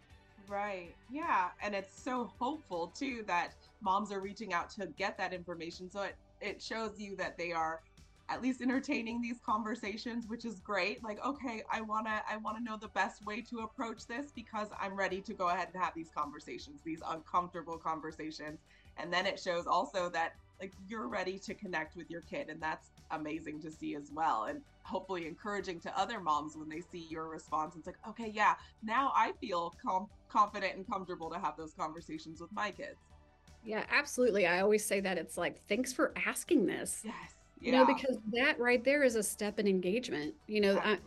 Right. 0.52 0.94
Yeah. 1.10 1.52
And 1.62 1.74
it's 1.74 2.04
so 2.04 2.30
hopeful 2.38 2.88
too 2.88 3.24
that 3.26 3.56
moms 3.80 4.12
are 4.12 4.20
reaching 4.20 4.52
out 4.52 4.70
to 4.72 4.88
get 4.98 5.18
that 5.18 5.34
information. 5.34 5.90
So 5.90 6.02
it, 6.02 6.16
it 6.42 6.62
shows 6.62 7.00
you 7.00 7.16
that 7.16 7.38
they 7.38 7.54
are 7.54 7.82
at 8.28 8.42
least 8.42 8.62
entertaining 8.62 9.22
these 9.22 9.40
conversations, 9.46 10.26
which 10.28 10.44
is 10.44 10.60
great. 10.60 11.02
Like, 11.06 11.26
okay, 11.26 11.64
I 11.72 11.80
wanna 11.80 12.22
I 12.30 12.36
wanna 12.36 12.60
know 12.60 12.76
the 12.76 12.90
best 12.90 13.26
way 13.26 13.42
to 13.44 13.60
approach 13.60 14.08
this 14.08 14.34
because 14.36 14.68
I'm 14.80 14.94
ready 14.94 15.22
to 15.22 15.34
go 15.34 15.48
ahead 15.48 15.70
and 15.74 15.82
have 15.82 15.94
these 15.96 16.10
conversations, 16.14 16.82
these 16.84 17.02
uncomfortable 17.08 17.78
conversations. 17.78 18.60
And 18.98 19.12
then 19.12 19.26
it 19.26 19.40
shows 19.40 19.68
also 19.68 20.10
that 20.10 20.34
like 20.62 20.74
you're 20.88 21.08
ready 21.08 21.40
to 21.40 21.54
connect 21.54 21.96
with 21.96 22.10
your 22.10 22.22
kid 22.22 22.48
and 22.50 22.62
that's 22.62 22.92
amazing 23.10 23.60
to 23.62 23.72
see 23.72 23.96
as 23.96 24.12
well 24.14 24.46
and 24.46 24.62
hopefully 24.84 25.28
encouraging 25.28 25.80
to 25.80 26.00
other 26.00 26.20
moms 26.20 26.56
when 26.56 26.70
they 26.70 26.82
see 26.82 27.08
your 27.10 27.28
response. 27.28 27.76
It's 27.76 27.88
like 27.88 27.98
okay 28.08 28.32
yeah 28.34 28.54
now 28.84 29.12
i 29.16 29.34
feel 29.42 29.74
com- 29.84 30.08
confident 30.30 30.76
and 30.76 30.88
comfortable 30.90 31.30
to 31.32 31.40
have 31.40 31.58
those 31.58 31.74
conversations 31.74 32.40
with 32.40 32.52
my 32.54 32.72
kids. 32.72 33.00
Yeah 33.64 33.84
absolutely. 33.92 34.48
I 34.48 34.62
always 34.62 34.86
say 34.86 35.02
that 35.02 35.18
it's 35.18 35.38
like 35.38 35.66
thanks 35.68 35.92
for 35.92 36.14
asking 36.26 36.68
this. 36.68 37.02
Yes 37.04 37.36
you 37.60 37.72
know 37.72 37.86
because 37.86 38.18
that 38.34 38.60
right 38.60 38.84
there 38.84 39.04
is 39.04 39.16
a 39.16 39.24
step 39.24 39.60
in 39.60 39.68
engagement. 39.68 40.34
You 40.48 40.62
know 40.62 40.78
I, 40.84 40.98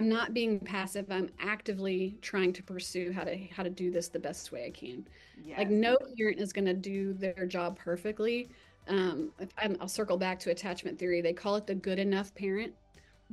i'm 0.00 0.08
not 0.08 0.32
being 0.34 0.58
passive. 0.58 1.06
I'm 1.10 1.28
actively 1.38 2.16
trying 2.22 2.52
to 2.54 2.62
pursue 2.62 3.12
how 3.12 3.24
to 3.24 3.36
how 3.54 3.62
to 3.62 3.70
do 3.70 3.90
this 3.90 4.08
the 4.08 4.18
best 4.18 4.50
way 4.50 4.66
i 4.66 4.70
can. 4.70 5.06
Yes. 5.42 5.58
like 5.58 5.70
no 5.70 5.96
parent 6.18 6.40
is 6.40 6.52
going 6.52 6.64
to 6.64 6.74
do 6.74 7.12
their 7.12 7.46
job 7.46 7.78
perfectly 7.78 8.48
um, 8.88 9.30
i 9.58 9.68
will 9.68 9.88
circle 9.88 10.16
back 10.16 10.38
to 10.40 10.50
attachment 10.50 10.98
theory. 10.98 11.20
They 11.20 11.32
call 11.32 11.56
it 11.56 11.66
the 11.66 11.74
good 11.74 11.98
enough 11.98 12.34
parent, 12.34 12.72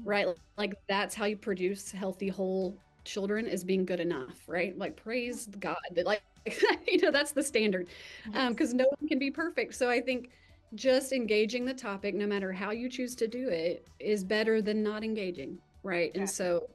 right? 0.03 0.27
Like 0.57 0.75
that's 0.87 1.15
how 1.15 1.25
you 1.25 1.37
produce 1.37 1.91
healthy, 1.91 2.27
whole 2.27 2.77
children 3.03 3.47
is 3.47 3.63
being 3.63 3.85
good 3.85 3.99
enough, 3.99 4.35
right? 4.47 4.77
Like 4.77 4.95
praise 4.95 5.47
God. 5.59 5.77
Like 6.03 6.23
you 6.87 6.99
know, 7.01 7.11
that's 7.11 7.31
the 7.31 7.43
standard. 7.43 7.87
Um, 8.33 8.53
because 8.53 8.73
no 8.73 8.85
one 8.85 9.07
can 9.07 9.19
be 9.19 9.31
perfect. 9.31 9.75
So 9.75 9.89
I 9.89 10.01
think 10.01 10.29
just 10.73 11.13
engaging 11.13 11.65
the 11.65 11.73
topic, 11.73 12.15
no 12.15 12.27
matter 12.27 12.51
how 12.51 12.71
you 12.71 12.89
choose 12.89 13.15
to 13.15 13.27
do 13.27 13.49
it, 13.49 13.87
is 13.99 14.23
better 14.23 14.61
than 14.61 14.83
not 14.83 15.03
engaging, 15.03 15.57
right? 15.83 16.11
And 16.15 16.29
so 16.29 16.69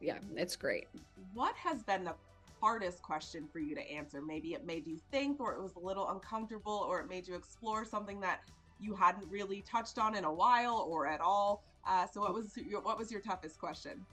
yeah, 0.00 0.18
it's 0.36 0.56
great. 0.56 0.86
What 1.34 1.54
has 1.56 1.82
been 1.82 2.04
the 2.04 2.14
hardest 2.60 3.02
question 3.02 3.48
for 3.52 3.58
you 3.58 3.74
to 3.74 3.90
answer? 3.90 4.20
Maybe 4.22 4.54
it 4.54 4.64
made 4.64 4.86
you 4.86 4.98
think, 5.10 5.40
or 5.40 5.54
it 5.54 5.62
was 5.62 5.74
a 5.76 5.80
little 5.80 6.08
uncomfortable, 6.10 6.86
or 6.88 7.00
it 7.00 7.08
made 7.08 7.26
you 7.28 7.34
explore 7.34 7.84
something 7.84 8.20
that 8.20 8.40
you 8.80 8.94
hadn't 8.94 9.28
really 9.30 9.62
touched 9.62 9.98
on 9.98 10.14
in 10.14 10.24
a 10.24 10.32
while 10.32 10.86
or 10.88 11.06
at 11.06 11.20
all. 11.20 11.62
Uh, 11.86 12.06
so, 12.06 12.20
what 12.20 12.34
was 12.34 12.56
your, 12.56 12.80
what 12.80 12.98
was 12.98 13.10
your 13.10 13.20
toughest 13.20 13.58
question? 13.58 14.04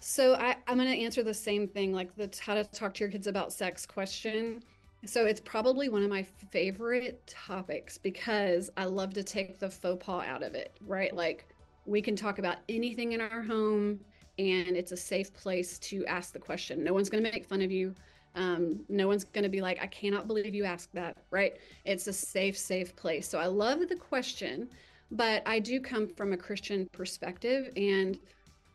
So 0.00 0.34
I, 0.34 0.56
I'm 0.66 0.78
going 0.78 0.90
to 0.90 0.98
answer 0.98 1.22
the 1.22 1.34
same 1.34 1.68
thing, 1.68 1.92
like 1.92 2.16
the 2.16 2.30
how 2.40 2.54
to 2.54 2.64
talk 2.64 2.94
to 2.94 3.00
your 3.00 3.10
kids 3.10 3.26
about 3.26 3.52
sex 3.52 3.84
question. 3.84 4.62
So 5.04 5.26
it's 5.26 5.40
probably 5.40 5.88
one 5.88 6.02
of 6.02 6.10
my 6.10 6.26
favorite 6.50 7.22
topics 7.26 7.98
because 7.98 8.70
I 8.76 8.84
love 8.84 9.14
to 9.14 9.22
take 9.22 9.58
the 9.58 9.70
faux 9.70 10.04
pas 10.04 10.26
out 10.26 10.42
of 10.42 10.54
it, 10.54 10.74
right? 10.86 11.14
Like 11.14 11.46
we 11.84 12.00
can 12.00 12.16
talk 12.16 12.38
about 12.38 12.58
anything 12.68 13.12
in 13.12 13.20
our 13.20 13.42
home 13.42 14.00
and 14.40 14.76
it's 14.76 14.92
a 14.92 14.96
safe 14.96 15.32
place 15.34 15.78
to 15.78 16.04
ask 16.06 16.32
the 16.32 16.38
question. 16.38 16.82
No 16.82 16.94
one's 16.94 17.10
going 17.10 17.22
to 17.22 17.30
make 17.30 17.46
fun 17.46 17.60
of 17.60 17.70
you. 17.70 17.94
Um, 18.34 18.80
no 18.88 19.06
one's 19.06 19.24
going 19.24 19.42
to 19.42 19.50
be 19.50 19.60
like, 19.60 19.82
I 19.82 19.86
cannot 19.86 20.26
believe 20.26 20.54
you 20.54 20.64
asked 20.64 20.94
that, 20.94 21.18
right? 21.30 21.58
It's 21.84 22.06
a 22.06 22.12
safe, 22.12 22.56
safe 22.56 22.96
place. 22.96 23.28
So 23.28 23.38
I 23.38 23.46
love 23.46 23.88
the 23.88 23.96
question, 23.96 24.68
but 25.10 25.42
I 25.46 25.58
do 25.58 25.80
come 25.80 26.08
from 26.08 26.32
a 26.32 26.36
Christian 26.36 26.88
perspective 26.92 27.70
and 27.76 28.18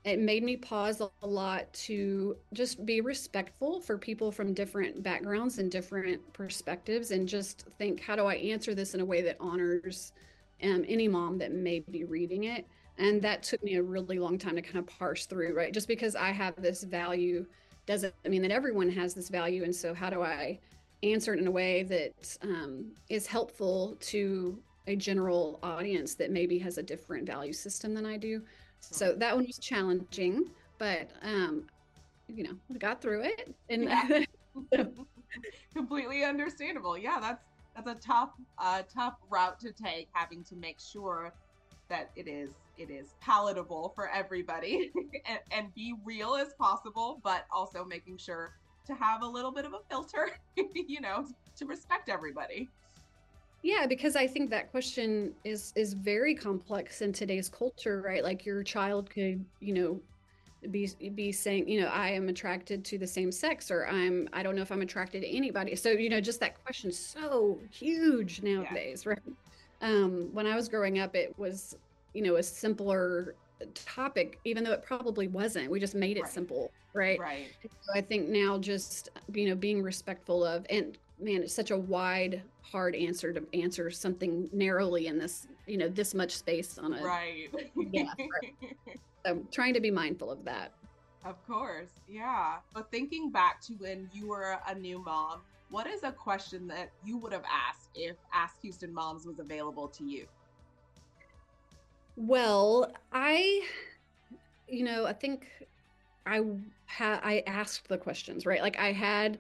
it 0.04 0.20
made 0.20 0.44
me 0.44 0.56
pause 0.56 1.02
a 1.02 1.28
lot 1.28 1.74
to 1.74 2.38
just 2.54 2.86
be 2.86 3.02
respectful 3.02 3.82
for 3.82 3.98
people 3.98 4.32
from 4.32 4.54
different 4.54 5.02
backgrounds 5.02 5.58
and 5.58 5.72
different 5.72 6.22
perspectives 6.32 7.10
and 7.10 7.28
just 7.28 7.66
think 7.80 8.00
how 8.00 8.16
do 8.16 8.26
i 8.26 8.36
answer 8.36 8.76
this 8.76 8.94
in 8.94 9.02
a 9.02 9.06
way 9.06 9.22
that 9.24 9.36
honors 9.40 10.14
um, 10.64 10.86
any 10.88 11.08
mom 11.08 11.40
that 11.40 11.52
may 11.52 11.80
be 11.80 12.04
reading 12.04 12.44
it 12.46 12.68
and 12.98 13.22
that 13.22 13.44
took 13.44 13.64
me 13.64 13.76
a 13.76 13.84
really 13.84 14.20
long 14.20 14.38
time 14.38 14.56
to 14.56 14.62
kind 14.62 14.78
of 14.78 14.88
parse 14.88 15.26
through 15.26 15.54
right? 15.56 15.74
Just 15.74 15.88
because 15.88 16.16
i 16.16 16.32
have 16.32 16.56
this 16.58 16.84
value 16.84 17.46
doesn't 17.86 18.14
mean 18.28 18.42
that 18.42 18.52
everyone 18.52 18.90
has 18.90 19.14
this 19.14 19.30
value 19.30 19.64
and 19.64 19.76
so 19.76 19.94
how 19.94 20.10
do 20.10 20.22
i 20.22 20.60
answer 21.04 21.34
it 21.34 21.40
in 21.40 21.48
a 21.48 21.52
way 21.52 21.84
that 21.84 22.38
um, 22.42 22.92
is 23.10 23.28
helpful 23.28 23.96
to 24.00 24.58
a 24.88 24.96
general 24.96 25.60
audience 25.62 26.16
that 26.16 26.32
maybe 26.32 26.58
has 26.58 26.78
a 26.78 26.84
different 26.84 27.26
value 27.26 27.54
system 27.54 27.94
than 27.94 28.06
i 28.06 28.18
do? 28.18 28.42
So 28.80 29.14
that 29.14 29.36
one 29.36 29.46
was 29.46 29.58
challenging 29.58 30.50
but 30.78 31.10
um 31.22 31.64
you 32.28 32.44
know 32.44 32.56
i 32.74 32.78
got 32.78 33.02
through 33.02 33.24
it. 33.24 33.56
And 33.70 33.84
yeah. 33.84 34.26
completely 35.76 36.24
understandable. 36.24 36.98
Yeah 36.98 37.20
that's 37.20 37.44
that's 37.76 37.88
a 37.88 38.08
tough 38.08 38.32
uh 38.58 38.84
tough 38.94 39.16
route 39.30 39.60
to 39.60 39.72
take 39.72 40.08
having 40.14 40.44
to 40.46 40.56
make 40.56 40.80
sure 40.80 41.34
that 41.90 42.12
it 42.16 42.28
is 42.28 42.52
it 42.78 42.90
is 42.90 43.14
palatable 43.22 43.92
for 43.96 44.10
everybody 44.10 44.92
and, 45.26 45.40
and 45.52 45.74
be 45.74 45.96
real 46.04 46.36
as 46.36 46.54
possible, 46.54 47.20
but 47.24 47.46
also 47.52 47.84
making 47.84 48.18
sure 48.18 48.54
to 48.86 48.94
have 48.94 49.24
a 49.24 49.28
little 49.28 49.52
bit 49.52 49.66
of 49.66 49.74
a 49.74 49.80
filter, 49.90 50.32
you 50.56 51.02
know, 51.02 51.28
to 51.58 51.66
respect 51.66 52.10
everybody. 52.10 52.70
Yeah, 53.64 53.88
because 53.88 54.16
I 54.16 54.28
think 54.28 54.52
that 54.52 54.70
question 54.70 55.34
is 55.44 55.74
is 55.76 55.94
very 55.94 56.36
complex 56.36 57.02
in 57.02 57.12
today's 57.12 57.50
culture, 57.50 58.00
right? 58.00 58.24
Like 58.24 58.46
your 58.46 58.62
child 58.62 59.10
could, 59.10 59.44
you 59.60 59.74
know, 59.74 60.00
be 60.70 60.88
be 61.16 61.32
saying, 61.32 61.68
you 61.68 61.82
know, 61.82 61.88
I 61.88 62.10
am 62.10 62.30
attracted 62.30 62.86
to 62.86 63.00
the 63.00 63.08
same 63.08 63.32
sex, 63.32 63.72
or 63.72 63.88
I'm 63.88 64.30
I 64.34 64.44
don't 64.44 64.56
know 64.56 64.62
if 64.62 64.72
I'm 64.72 64.82
attracted 64.82 65.24
to 65.24 65.28
anybody. 65.28 65.76
So 65.76 65.90
you 65.90 66.10
know, 66.10 66.22
just 66.22 66.40
that 66.42 66.64
question 66.64 66.92
so 66.92 67.60
huge 67.72 68.44
nowadays, 68.44 69.04
yeah. 69.04 69.14
right? 69.14 69.36
Um, 69.82 70.30
when 70.32 70.46
I 70.46 70.56
was 70.56 70.70
growing 70.70 71.00
up, 71.00 71.16
it 71.16 71.34
was 71.38 71.76
you 72.16 72.24
know 72.24 72.38
a 72.38 72.44
simpler 72.44 73.36
topic 73.74 74.40
even 74.44 74.64
though 74.64 74.72
it 74.72 74.84
probably 74.84 75.28
wasn't. 75.28 75.70
We 75.70 75.80
just 75.80 75.96
made 75.96 76.18
it 76.18 76.24
right. 76.24 76.32
simple 76.32 76.72
right? 76.96 77.20
Right. 77.20 77.52
So 77.82 77.92
i 77.94 78.02
think 78.02 78.30
now 78.30 78.58
just 78.58 79.10
you 79.34 79.50
know 79.50 79.56
being 79.56 79.84
respectful 79.84 80.44
of 80.44 80.66
and 80.70 80.98
man 81.20 81.44
it's 81.44 81.54
such 81.54 81.72
a 81.72 81.78
wide 81.78 82.42
hard 82.62 82.96
answer 82.96 83.32
to 83.32 83.46
answer 83.54 83.92
something 83.92 84.50
narrowly 84.52 85.08
in 85.08 85.20
this 85.20 85.48
you 85.68 85.78
know 85.78 85.88
this 85.88 86.16
much 86.16 86.36
space 86.36 86.80
on 86.80 86.94
a 86.94 87.04
right. 87.04 87.50
Yeah 87.92 88.06
right. 88.18 88.76
so 89.26 89.44
trying 89.52 89.74
to 89.76 89.82
be 89.82 89.92
mindful 89.92 90.32
of 90.32 90.44
that. 90.46 90.72
Of 91.24 91.46
course 91.48 91.90
yeah. 92.08 92.58
But 92.74 92.90
thinking 92.92 93.30
back 93.30 93.62
to 93.62 93.74
when 93.74 94.10
you 94.14 94.28
were 94.28 94.58
a 94.68 94.76
new 94.76 95.04
mom 95.04 95.42
what 95.70 95.88
is 95.88 96.04
a 96.04 96.12
question 96.12 96.68
that 96.68 96.92
you 97.04 97.18
would 97.18 97.34
have 97.34 97.46
asked 97.52 97.90
if 97.96 98.16
ask 98.34 98.62
houston 98.62 98.94
moms 98.94 99.26
was 99.26 99.40
available 99.40 99.88
to 99.90 100.04
you 100.04 100.26
well, 102.16 102.92
I, 103.12 103.62
you 104.68 104.84
know, 104.84 105.06
I 105.06 105.14
think 105.14 105.48
I 106.26 106.42
had 106.86 107.20
I 107.24 107.44
asked 107.46 107.88
the 107.88 107.98
questions 107.98 108.46
right. 108.46 108.62
Like 108.62 108.80
I 108.80 108.92
had 108.92 109.40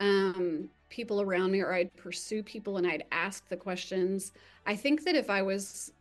um, 0.00 0.68
people 0.88 1.20
around 1.20 1.52
me, 1.52 1.60
or 1.60 1.72
I'd 1.72 1.94
pursue 1.96 2.42
people 2.42 2.76
and 2.76 2.86
I'd 2.86 3.04
ask 3.12 3.48
the 3.48 3.56
questions. 3.56 4.32
I 4.66 4.76
think 4.76 5.04
that 5.04 5.14
if 5.14 5.30
I 5.30 5.42
was 5.42 5.92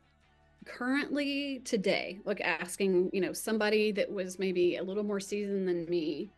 currently 0.65 1.59
today, 1.65 2.19
like 2.23 2.41
asking, 2.41 3.09
you 3.13 3.21
know, 3.21 3.33
somebody 3.33 3.91
that 3.93 4.11
was 4.11 4.37
maybe 4.37 4.77
a 4.77 4.83
little 4.83 5.03
more 5.03 5.19
seasoned 5.19 5.67
than 5.67 5.85
me, 5.85 6.29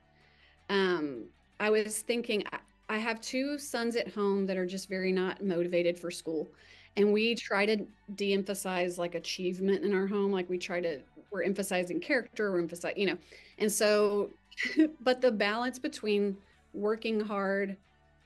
um, 0.69 1.25
I 1.59 1.69
was 1.69 2.01
thinking. 2.01 2.43
I 2.89 2.97
have 2.97 3.21
two 3.21 3.57
sons 3.57 3.95
at 3.95 4.13
home 4.13 4.45
that 4.45 4.57
are 4.57 4.65
just 4.65 4.89
very 4.89 5.11
not 5.11 5.43
motivated 5.43 5.97
for 5.97 6.11
school 6.11 6.51
and 6.95 7.11
we 7.11 7.35
try 7.35 7.65
to 7.65 7.85
de-emphasize 8.15 8.97
like 8.97 9.15
achievement 9.15 9.83
in 9.83 9.93
our 9.93 10.07
home 10.07 10.31
like 10.31 10.49
we 10.49 10.57
try 10.57 10.79
to 10.79 10.99
we're 11.31 11.43
emphasizing 11.43 11.99
character 11.99 12.51
we're 12.51 12.59
emphasizing 12.59 12.99
you 12.99 13.07
know. 13.07 13.17
And 13.57 13.71
so 13.71 14.29
but 15.01 15.21
the 15.21 15.31
balance 15.31 15.79
between 15.79 16.37
working 16.73 17.19
hard 17.19 17.77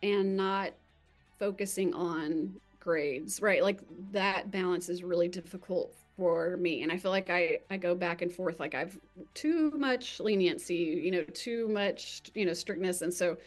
and 0.04 0.36
not 0.36 0.72
focusing 1.40 1.94
on 1.94 2.54
grades 2.80 3.42
right? 3.42 3.64
Like 3.64 3.80
that 4.12 4.52
balance 4.52 4.90
is 4.90 5.04
really 5.04 5.28
difficult 5.28 5.96
for 6.18 6.58
me. 6.58 6.82
And 6.84 6.92
i 6.92 6.98
feel 6.98 7.12
like 7.12 7.30
i 7.30 7.60
i 7.70 7.78
go 7.78 7.96
back 7.96 8.22
and 8.22 8.34
forth 8.34 8.60
like 8.60 8.74
i've 8.74 8.98
too 9.34 9.72
much 9.78 10.20
leniency 10.20 11.00
you 11.04 11.12
know 11.12 11.24
too 11.34 11.68
much 11.70 12.24
you 12.34 12.46
know 12.46 12.54
strictness. 12.54 13.02
And 13.02 13.14
so 13.14 13.38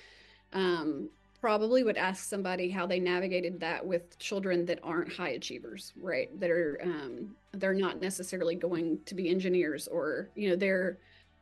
um 0.53 1.11
probably 1.41 1.83
would 1.83 1.97
ask 1.97 2.25
somebody 2.25 2.71
how 2.71 2.87
they 2.87 3.01
navigated 3.01 3.61
that 3.61 3.85
with 3.85 4.19
children 4.19 4.67
that 4.67 4.79
aren't 4.83 5.13
high 5.13 5.31
achievers 5.31 5.93
right? 6.01 6.39
That 6.39 6.51
are 6.51 6.81
um, 6.83 7.35
they're 7.53 7.75
not 7.75 8.01
necessarily 8.01 8.55
going 8.55 9.01
to 9.07 9.15
be 9.15 9.29
engineers 9.29 9.89
or 9.89 10.29
you 10.35 10.51
know 10.51 10.57
they're 10.57 10.99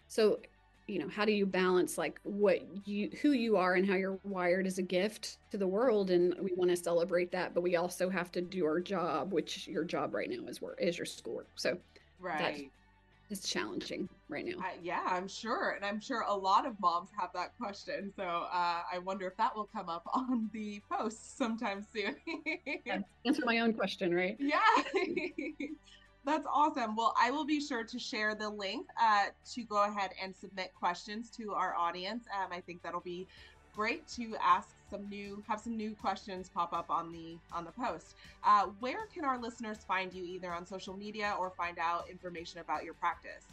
so 0.09 0.39
you 0.87 0.99
know 0.99 1.09
how 1.09 1.25
do 1.25 1.33
you 1.33 1.45
balance 1.45 1.99
like 1.99 2.21
what 2.23 2.61
you 2.87 3.11
who 3.21 3.33
you 3.33 3.57
are 3.57 3.75
and 3.75 3.87
how 3.87 3.95
you're 3.95 4.19
wired 4.25 4.67
as 4.67 4.79
a 4.79 4.83
gift 4.83 5.39
to 5.51 5.59
the 5.59 5.67
world? 5.67 6.11
And 6.11 6.35
we 6.41 6.53
want 6.55 6.71
to 6.71 6.77
celebrate 6.77 7.33
that 7.33 7.55
but 7.55 7.63
we 7.63 7.77
also 7.77 8.09
have 8.09 8.31
to 8.33 8.41
do 8.41 8.65
our 8.65 8.81
job 8.81 9.33
which 9.33 9.67
your 9.67 9.85
job 9.85 10.15
right 10.15 10.31
now 10.31 10.47
is 10.47 10.63
work 10.63 10.79
is 10.81 10.97
your 10.97 11.07
schoolwork. 11.07 11.49
So 11.57 11.77
right. 12.21 12.71
it's 13.31 13.49
challenging 13.49 14.09
right 14.29 14.45
now. 14.45 14.59
Uh, 14.59 14.71
yeah, 14.83 15.03
I'm 15.07 15.29
sure. 15.29 15.71
And 15.71 15.85
I'm 15.85 16.01
sure 16.01 16.23
a 16.27 16.35
lot 16.35 16.67
of 16.67 16.79
moms 16.81 17.11
have 17.19 17.31
that 17.35 17.57
question. 17.59 18.13
So 18.17 18.23
uh, 18.23 18.83
I 18.93 18.99
wonder 19.05 19.27
if 19.27 19.37
that 19.37 19.55
will 19.55 19.69
come 19.75 19.89
up 19.89 20.07
on 20.13 20.51
the 20.53 20.83
post 20.91 21.37
sometime 21.37 21.85
soon. 21.93 22.17
yeah, 22.85 23.01
answer 23.27 23.43
my 23.45 23.59
own 23.59 23.73
question, 23.73 24.15
right? 24.15 24.37
Yeah. 24.39 24.59
That's 26.25 26.47
awesome. 26.53 26.95
Well, 26.95 27.15
I 27.19 27.31
will 27.31 27.47
be 27.47 27.61
sure 27.61 27.85
to 27.85 27.99
share 27.99 28.35
the 28.35 28.51
link 28.51 28.87
uh, 29.01 29.27
to 29.55 29.63
go 29.63 29.85
ahead 29.85 30.11
and 30.23 30.35
submit 30.37 30.75
questions 30.75 31.31
to 31.39 31.53
our 31.53 31.75
audience. 31.75 32.25
Um, 32.37 32.53
I 32.53 32.61
think 32.61 32.83
that'll 32.83 33.01
be 33.01 33.27
great 33.75 34.07
to 34.09 34.35
ask 34.43 34.71
some 34.91 35.09
new 35.09 35.43
have 35.47 35.61
some 35.61 35.77
new 35.77 35.95
questions 35.95 36.51
pop 36.53 36.73
up 36.73 36.91
on 36.91 37.13
the 37.13 37.39
on 37.53 37.65
the 37.65 37.71
post 37.71 38.17
uh, 38.43 38.65
where 38.81 39.07
can 39.15 39.25
our 39.25 39.39
listeners 39.39 39.79
find 39.87 40.13
you 40.13 40.25
either 40.25 40.53
on 40.53 40.67
social 40.67 40.97
media 40.97 41.37
or 41.39 41.51
find 41.51 41.79
out 41.79 42.11
information 42.11 42.59
about 42.59 42.83
your 42.83 42.95
practice 42.95 43.45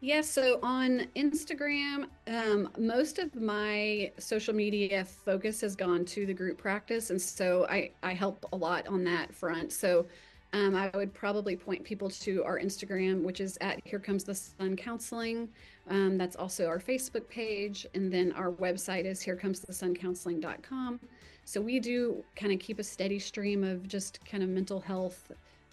yeah, 0.00 0.20
so 0.22 0.58
on 0.62 1.06
Instagram, 1.16 2.06
um, 2.26 2.70
most 2.78 3.18
of 3.18 3.34
my 3.34 4.10
social 4.18 4.54
media 4.54 5.04
focus 5.04 5.60
has 5.60 5.76
gone 5.76 6.04
to 6.06 6.26
the 6.26 6.34
group 6.34 6.58
practice, 6.58 7.10
and 7.10 7.20
so 7.20 7.66
I 7.68 7.90
I 8.02 8.14
help 8.14 8.46
a 8.52 8.56
lot 8.56 8.86
on 8.86 9.04
that 9.04 9.34
front. 9.34 9.72
So 9.72 10.06
um, 10.52 10.74
I 10.74 10.90
would 10.94 11.14
probably 11.14 11.56
point 11.56 11.84
people 11.84 12.10
to 12.10 12.42
our 12.44 12.58
Instagram, 12.58 13.22
which 13.22 13.40
is 13.40 13.56
at 13.60 13.80
Here 13.84 13.98
Comes 13.98 14.24
the 14.24 14.34
Sun 14.34 14.76
Counseling. 14.76 15.48
Um, 15.88 16.18
that's 16.18 16.36
also 16.36 16.66
our 16.66 16.80
Facebook 16.80 17.28
page. 17.28 17.86
And 17.94 18.12
then 18.12 18.32
our 18.32 18.52
website 18.52 19.04
is 19.04 19.22
herecomestothesuncounseling.com. 19.24 21.00
So 21.44 21.60
we 21.60 21.80
do 21.80 22.24
kind 22.36 22.52
of 22.52 22.58
keep 22.58 22.78
a 22.78 22.84
steady 22.84 23.18
stream 23.18 23.64
of 23.64 23.86
just 23.86 24.24
kind 24.24 24.42
of 24.42 24.48
mental 24.48 24.80
health 24.80 25.30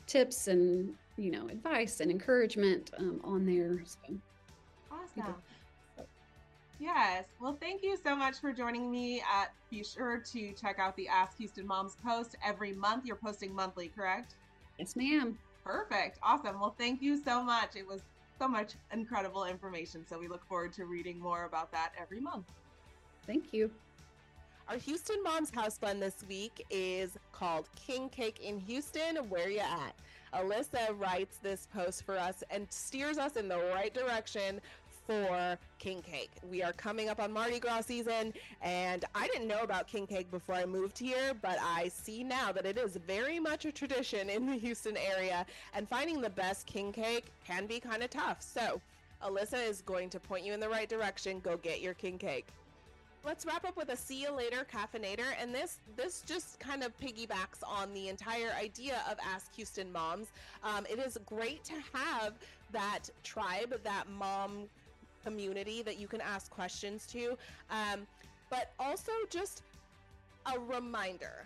tips 0.08 0.48
and 0.48 0.94
you 1.18 1.32
know, 1.32 1.48
advice 1.48 2.00
and 2.00 2.12
encouragement 2.12 2.92
um, 2.98 3.20
on 3.24 3.46
there. 3.46 3.82
So, 3.86 4.16
awesome. 4.92 5.36
Yes. 6.80 7.26
Well, 7.42 7.58
thank 7.60 7.82
you 7.82 7.98
so 7.98 8.16
much 8.16 8.40
for 8.40 8.54
joining 8.54 8.92
me. 8.92 9.22
At, 9.22 9.52
be 9.72 9.84
sure 9.84 10.22
to 10.32 10.54
check 10.54 10.78
out 10.78 10.96
the 10.96 11.08
Ask 11.08 11.38
Houston 11.40 11.66
Moms 11.66 11.98
post 12.06 12.36
every 12.46 12.74
month. 12.74 13.06
You're 13.06 13.16
posting 13.16 13.54
monthly, 13.54 13.88
correct? 13.88 14.36
Yes, 14.78 14.96
ma'am. 14.96 15.38
Perfect. 15.66 16.20
Awesome. 16.22 16.60
Well, 16.60 16.76
thank 16.78 17.02
you 17.02 17.22
so 17.22 17.44
much. 17.44 17.76
It 17.76 17.88
was 17.88 18.02
so 18.40 18.48
much 18.48 18.74
incredible 18.94 19.46
information. 19.46 20.06
So 20.08 20.20
we 20.20 20.28
look 20.28 20.46
forward 20.48 20.72
to 20.74 20.86
reading 20.86 21.20
more 21.20 21.46
about 21.46 21.72
that 21.72 21.94
every 22.00 22.22
month. 22.22 22.46
Thank 23.26 23.52
you. 23.52 23.72
Our 24.70 24.76
Houston 24.80 25.24
Moms 25.24 25.50
House 25.50 25.78
Blend 25.78 26.02
this 26.02 26.26
week 26.28 26.66
is 26.70 27.18
called 27.32 27.70
King 27.78 28.10
Cake 28.10 28.42
in 28.44 28.60
Houston. 28.60 29.16
Where 29.30 29.50
you 29.50 29.60
at? 29.60 29.96
Elissa 30.38 30.90
writes 31.00 31.38
this 31.42 31.70
post 31.74 32.04
for 32.04 32.18
us 32.18 32.44
and 32.52 32.68
steers 32.70 33.18
us 33.18 33.38
in 33.38 33.48
the 33.48 33.58
right 33.74 33.94
direction 33.94 34.60
for 35.06 35.58
king 35.80 36.02
cake. 36.02 36.32
We 36.52 36.64
are 36.64 36.74
coming 36.74 37.08
up 37.08 37.22
on 37.22 37.32
Mardi 37.32 37.60
Gras 37.60 37.86
season, 37.86 38.34
and 38.62 39.06
I 39.16 39.28
didn't 39.28 39.48
know 39.48 39.62
about 39.62 39.88
king 39.88 40.06
cake 40.06 40.30
before 40.30 40.56
I 40.56 40.66
moved 40.66 41.00
here, 41.00 41.34
but 41.42 41.58
I 41.62 41.88
see 41.88 42.26
now 42.26 42.52
that 42.52 42.66
it 42.66 42.78
is 42.78 42.98
very 43.08 43.40
much 43.40 43.64
a 43.64 43.72
tradition 43.72 44.30
in 44.30 44.48
the 44.48 44.58
Houston 44.58 44.98
area, 44.98 45.46
and 45.76 45.88
finding 45.88 46.20
the 46.20 46.30
best 46.30 46.66
king 46.66 46.92
cake 46.92 47.32
can 47.46 47.68
be 47.68 47.80
kind 47.80 48.04
of 48.04 48.10
tough. 48.10 48.42
So, 48.42 48.82
Elissa 49.26 49.60
is 49.60 49.82
going 49.82 50.10
to 50.10 50.20
point 50.20 50.44
you 50.44 50.52
in 50.52 50.60
the 50.60 50.68
right 50.68 50.90
direction. 50.90 51.40
Go 51.40 51.56
get 51.56 51.80
your 51.80 51.94
king 51.94 52.18
cake. 52.18 52.48
Let's 53.28 53.46
wrap 53.46 53.66
up 53.66 53.76
with 53.76 53.90
a 53.90 53.98
see 53.98 54.22
you 54.22 54.32
later 54.32 54.66
caffeinator, 54.74 55.34
and 55.38 55.54
this 55.54 55.80
this 55.98 56.24
just 56.26 56.62
kind 56.62 56.82
of 56.82 56.98
piggybacks 56.98 57.62
on 57.62 57.94
the 57.94 58.08
entire 58.08 58.54
idea 58.58 59.02
of 59.12 59.18
Ask 59.22 59.54
Houston 59.56 59.92
Moms. 59.92 60.28
Um, 60.64 60.86
it 60.90 60.98
is 60.98 61.18
great 61.26 61.62
to 61.66 61.74
have 61.92 62.36
that 62.72 63.10
tribe, 63.26 63.82
that 63.84 64.06
mom 64.18 64.70
community 65.26 65.82
that 65.82 66.00
you 66.00 66.08
can 66.08 66.22
ask 66.22 66.50
questions 66.50 67.06
to, 67.08 67.38
um, 67.70 68.08
but 68.50 68.72
also 68.80 69.12
just 69.30 69.64
a 70.46 70.58
reminder 70.58 71.44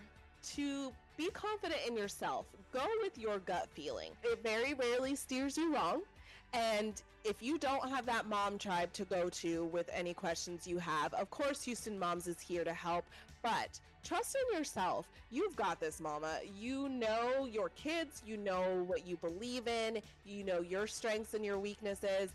to 0.54 0.92
be 1.16 1.30
confident 1.30 1.80
in 1.84 1.96
yourself. 1.96 2.46
Go 2.72 2.86
with 3.02 3.18
your 3.18 3.40
gut 3.40 3.66
feeling. 3.74 4.12
It 4.22 4.40
very 4.44 4.74
rarely 4.74 5.16
steers 5.16 5.56
you 5.56 5.74
wrong. 5.74 6.02
And 6.52 7.00
if 7.24 7.42
you 7.42 7.58
don't 7.58 7.88
have 7.88 8.06
that 8.06 8.28
mom 8.28 8.58
tribe 8.58 8.92
to 8.94 9.04
go 9.04 9.28
to 9.28 9.64
with 9.66 9.88
any 9.92 10.12
questions 10.12 10.66
you 10.66 10.78
have, 10.78 11.14
of 11.14 11.30
course, 11.30 11.62
Houston 11.62 11.98
Moms 11.98 12.26
is 12.26 12.40
here 12.40 12.64
to 12.64 12.72
help. 12.72 13.04
But 13.42 13.78
trust 14.04 14.36
in 14.36 14.58
yourself. 14.58 15.08
You've 15.30 15.56
got 15.56 15.80
this, 15.80 16.00
mama. 16.00 16.40
You 16.58 16.88
know 16.88 17.46
your 17.50 17.70
kids, 17.70 18.22
you 18.26 18.36
know 18.36 18.84
what 18.86 19.06
you 19.06 19.16
believe 19.16 19.66
in, 19.66 20.02
you 20.26 20.44
know 20.44 20.60
your 20.60 20.86
strengths 20.86 21.34
and 21.34 21.44
your 21.44 21.58
weaknesses 21.58 22.32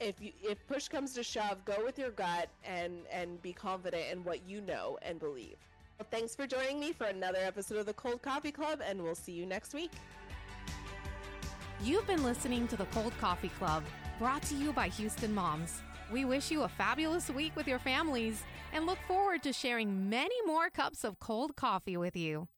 if 0.00 0.20
you 0.20 0.32
if 0.42 0.66
push 0.66 0.88
comes 0.88 1.14
to 1.14 1.22
shove, 1.22 1.64
go 1.64 1.82
with 1.84 1.98
your 1.98 2.10
gut 2.10 2.48
and 2.64 2.92
and 3.10 3.40
be 3.42 3.52
confident 3.52 4.04
in 4.10 4.24
what 4.24 4.40
you 4.46 4.60
know 4.60 4.98
and 5.02 5.18
believe. 5.18 5.56
Well, 5.98 6.06
thanks 6.10 6.34
for 6.36 6.46
joining 6.46 6.78
me 6.78 6.92
for 6.92 7.04
another 7.04 7.38
episode 7.40 7.78
of 7.78 7.86
the 7.86 7.94
Cold 7.94 8.20
Coffee 8.20 8.52
Club, 8.52 8.80
and 8.86 9.02
we'll 9.02 9.14
see 9.14 9.32
you 9.32 9.46
next 9.46 9.72
week. 9.72 9.92
You've 11.82 12.06
been 12.06 12.24
listening 12.24 12.66
to 12.68 12.76
the 12.76 12.86
Cold 12.86 13.12
Coffee 13.20 13.50
Club, 13.50 13.84
brought 14.18 14.42
to 14.44 14.54
you 14.54 14.72
by 14.72 14.88
Houston 14.88 15.34
Moms. 15.34 15.82
We 16.10 16.24
wish 16.24 16.50
you 16.50 16.62
a 16.62 16.68
fabulous 16.68 17.28
week 17.28 17.54
with 17.54 17.68
your 17.68 17.78
families 17.78 18.42
and 18.72 18.86
look 18.86 18.98
forward 19.06 19.42
to 19.42 19.52
sharing 19.52 20.08
many 20.08 20.34
more 20.46 20.70
cups 20.70 21.04
of 21.04 21.20
cold 21.20 21.54
coffee 21.54 21.98
with 21.98 22.16
you. 22.16 22.48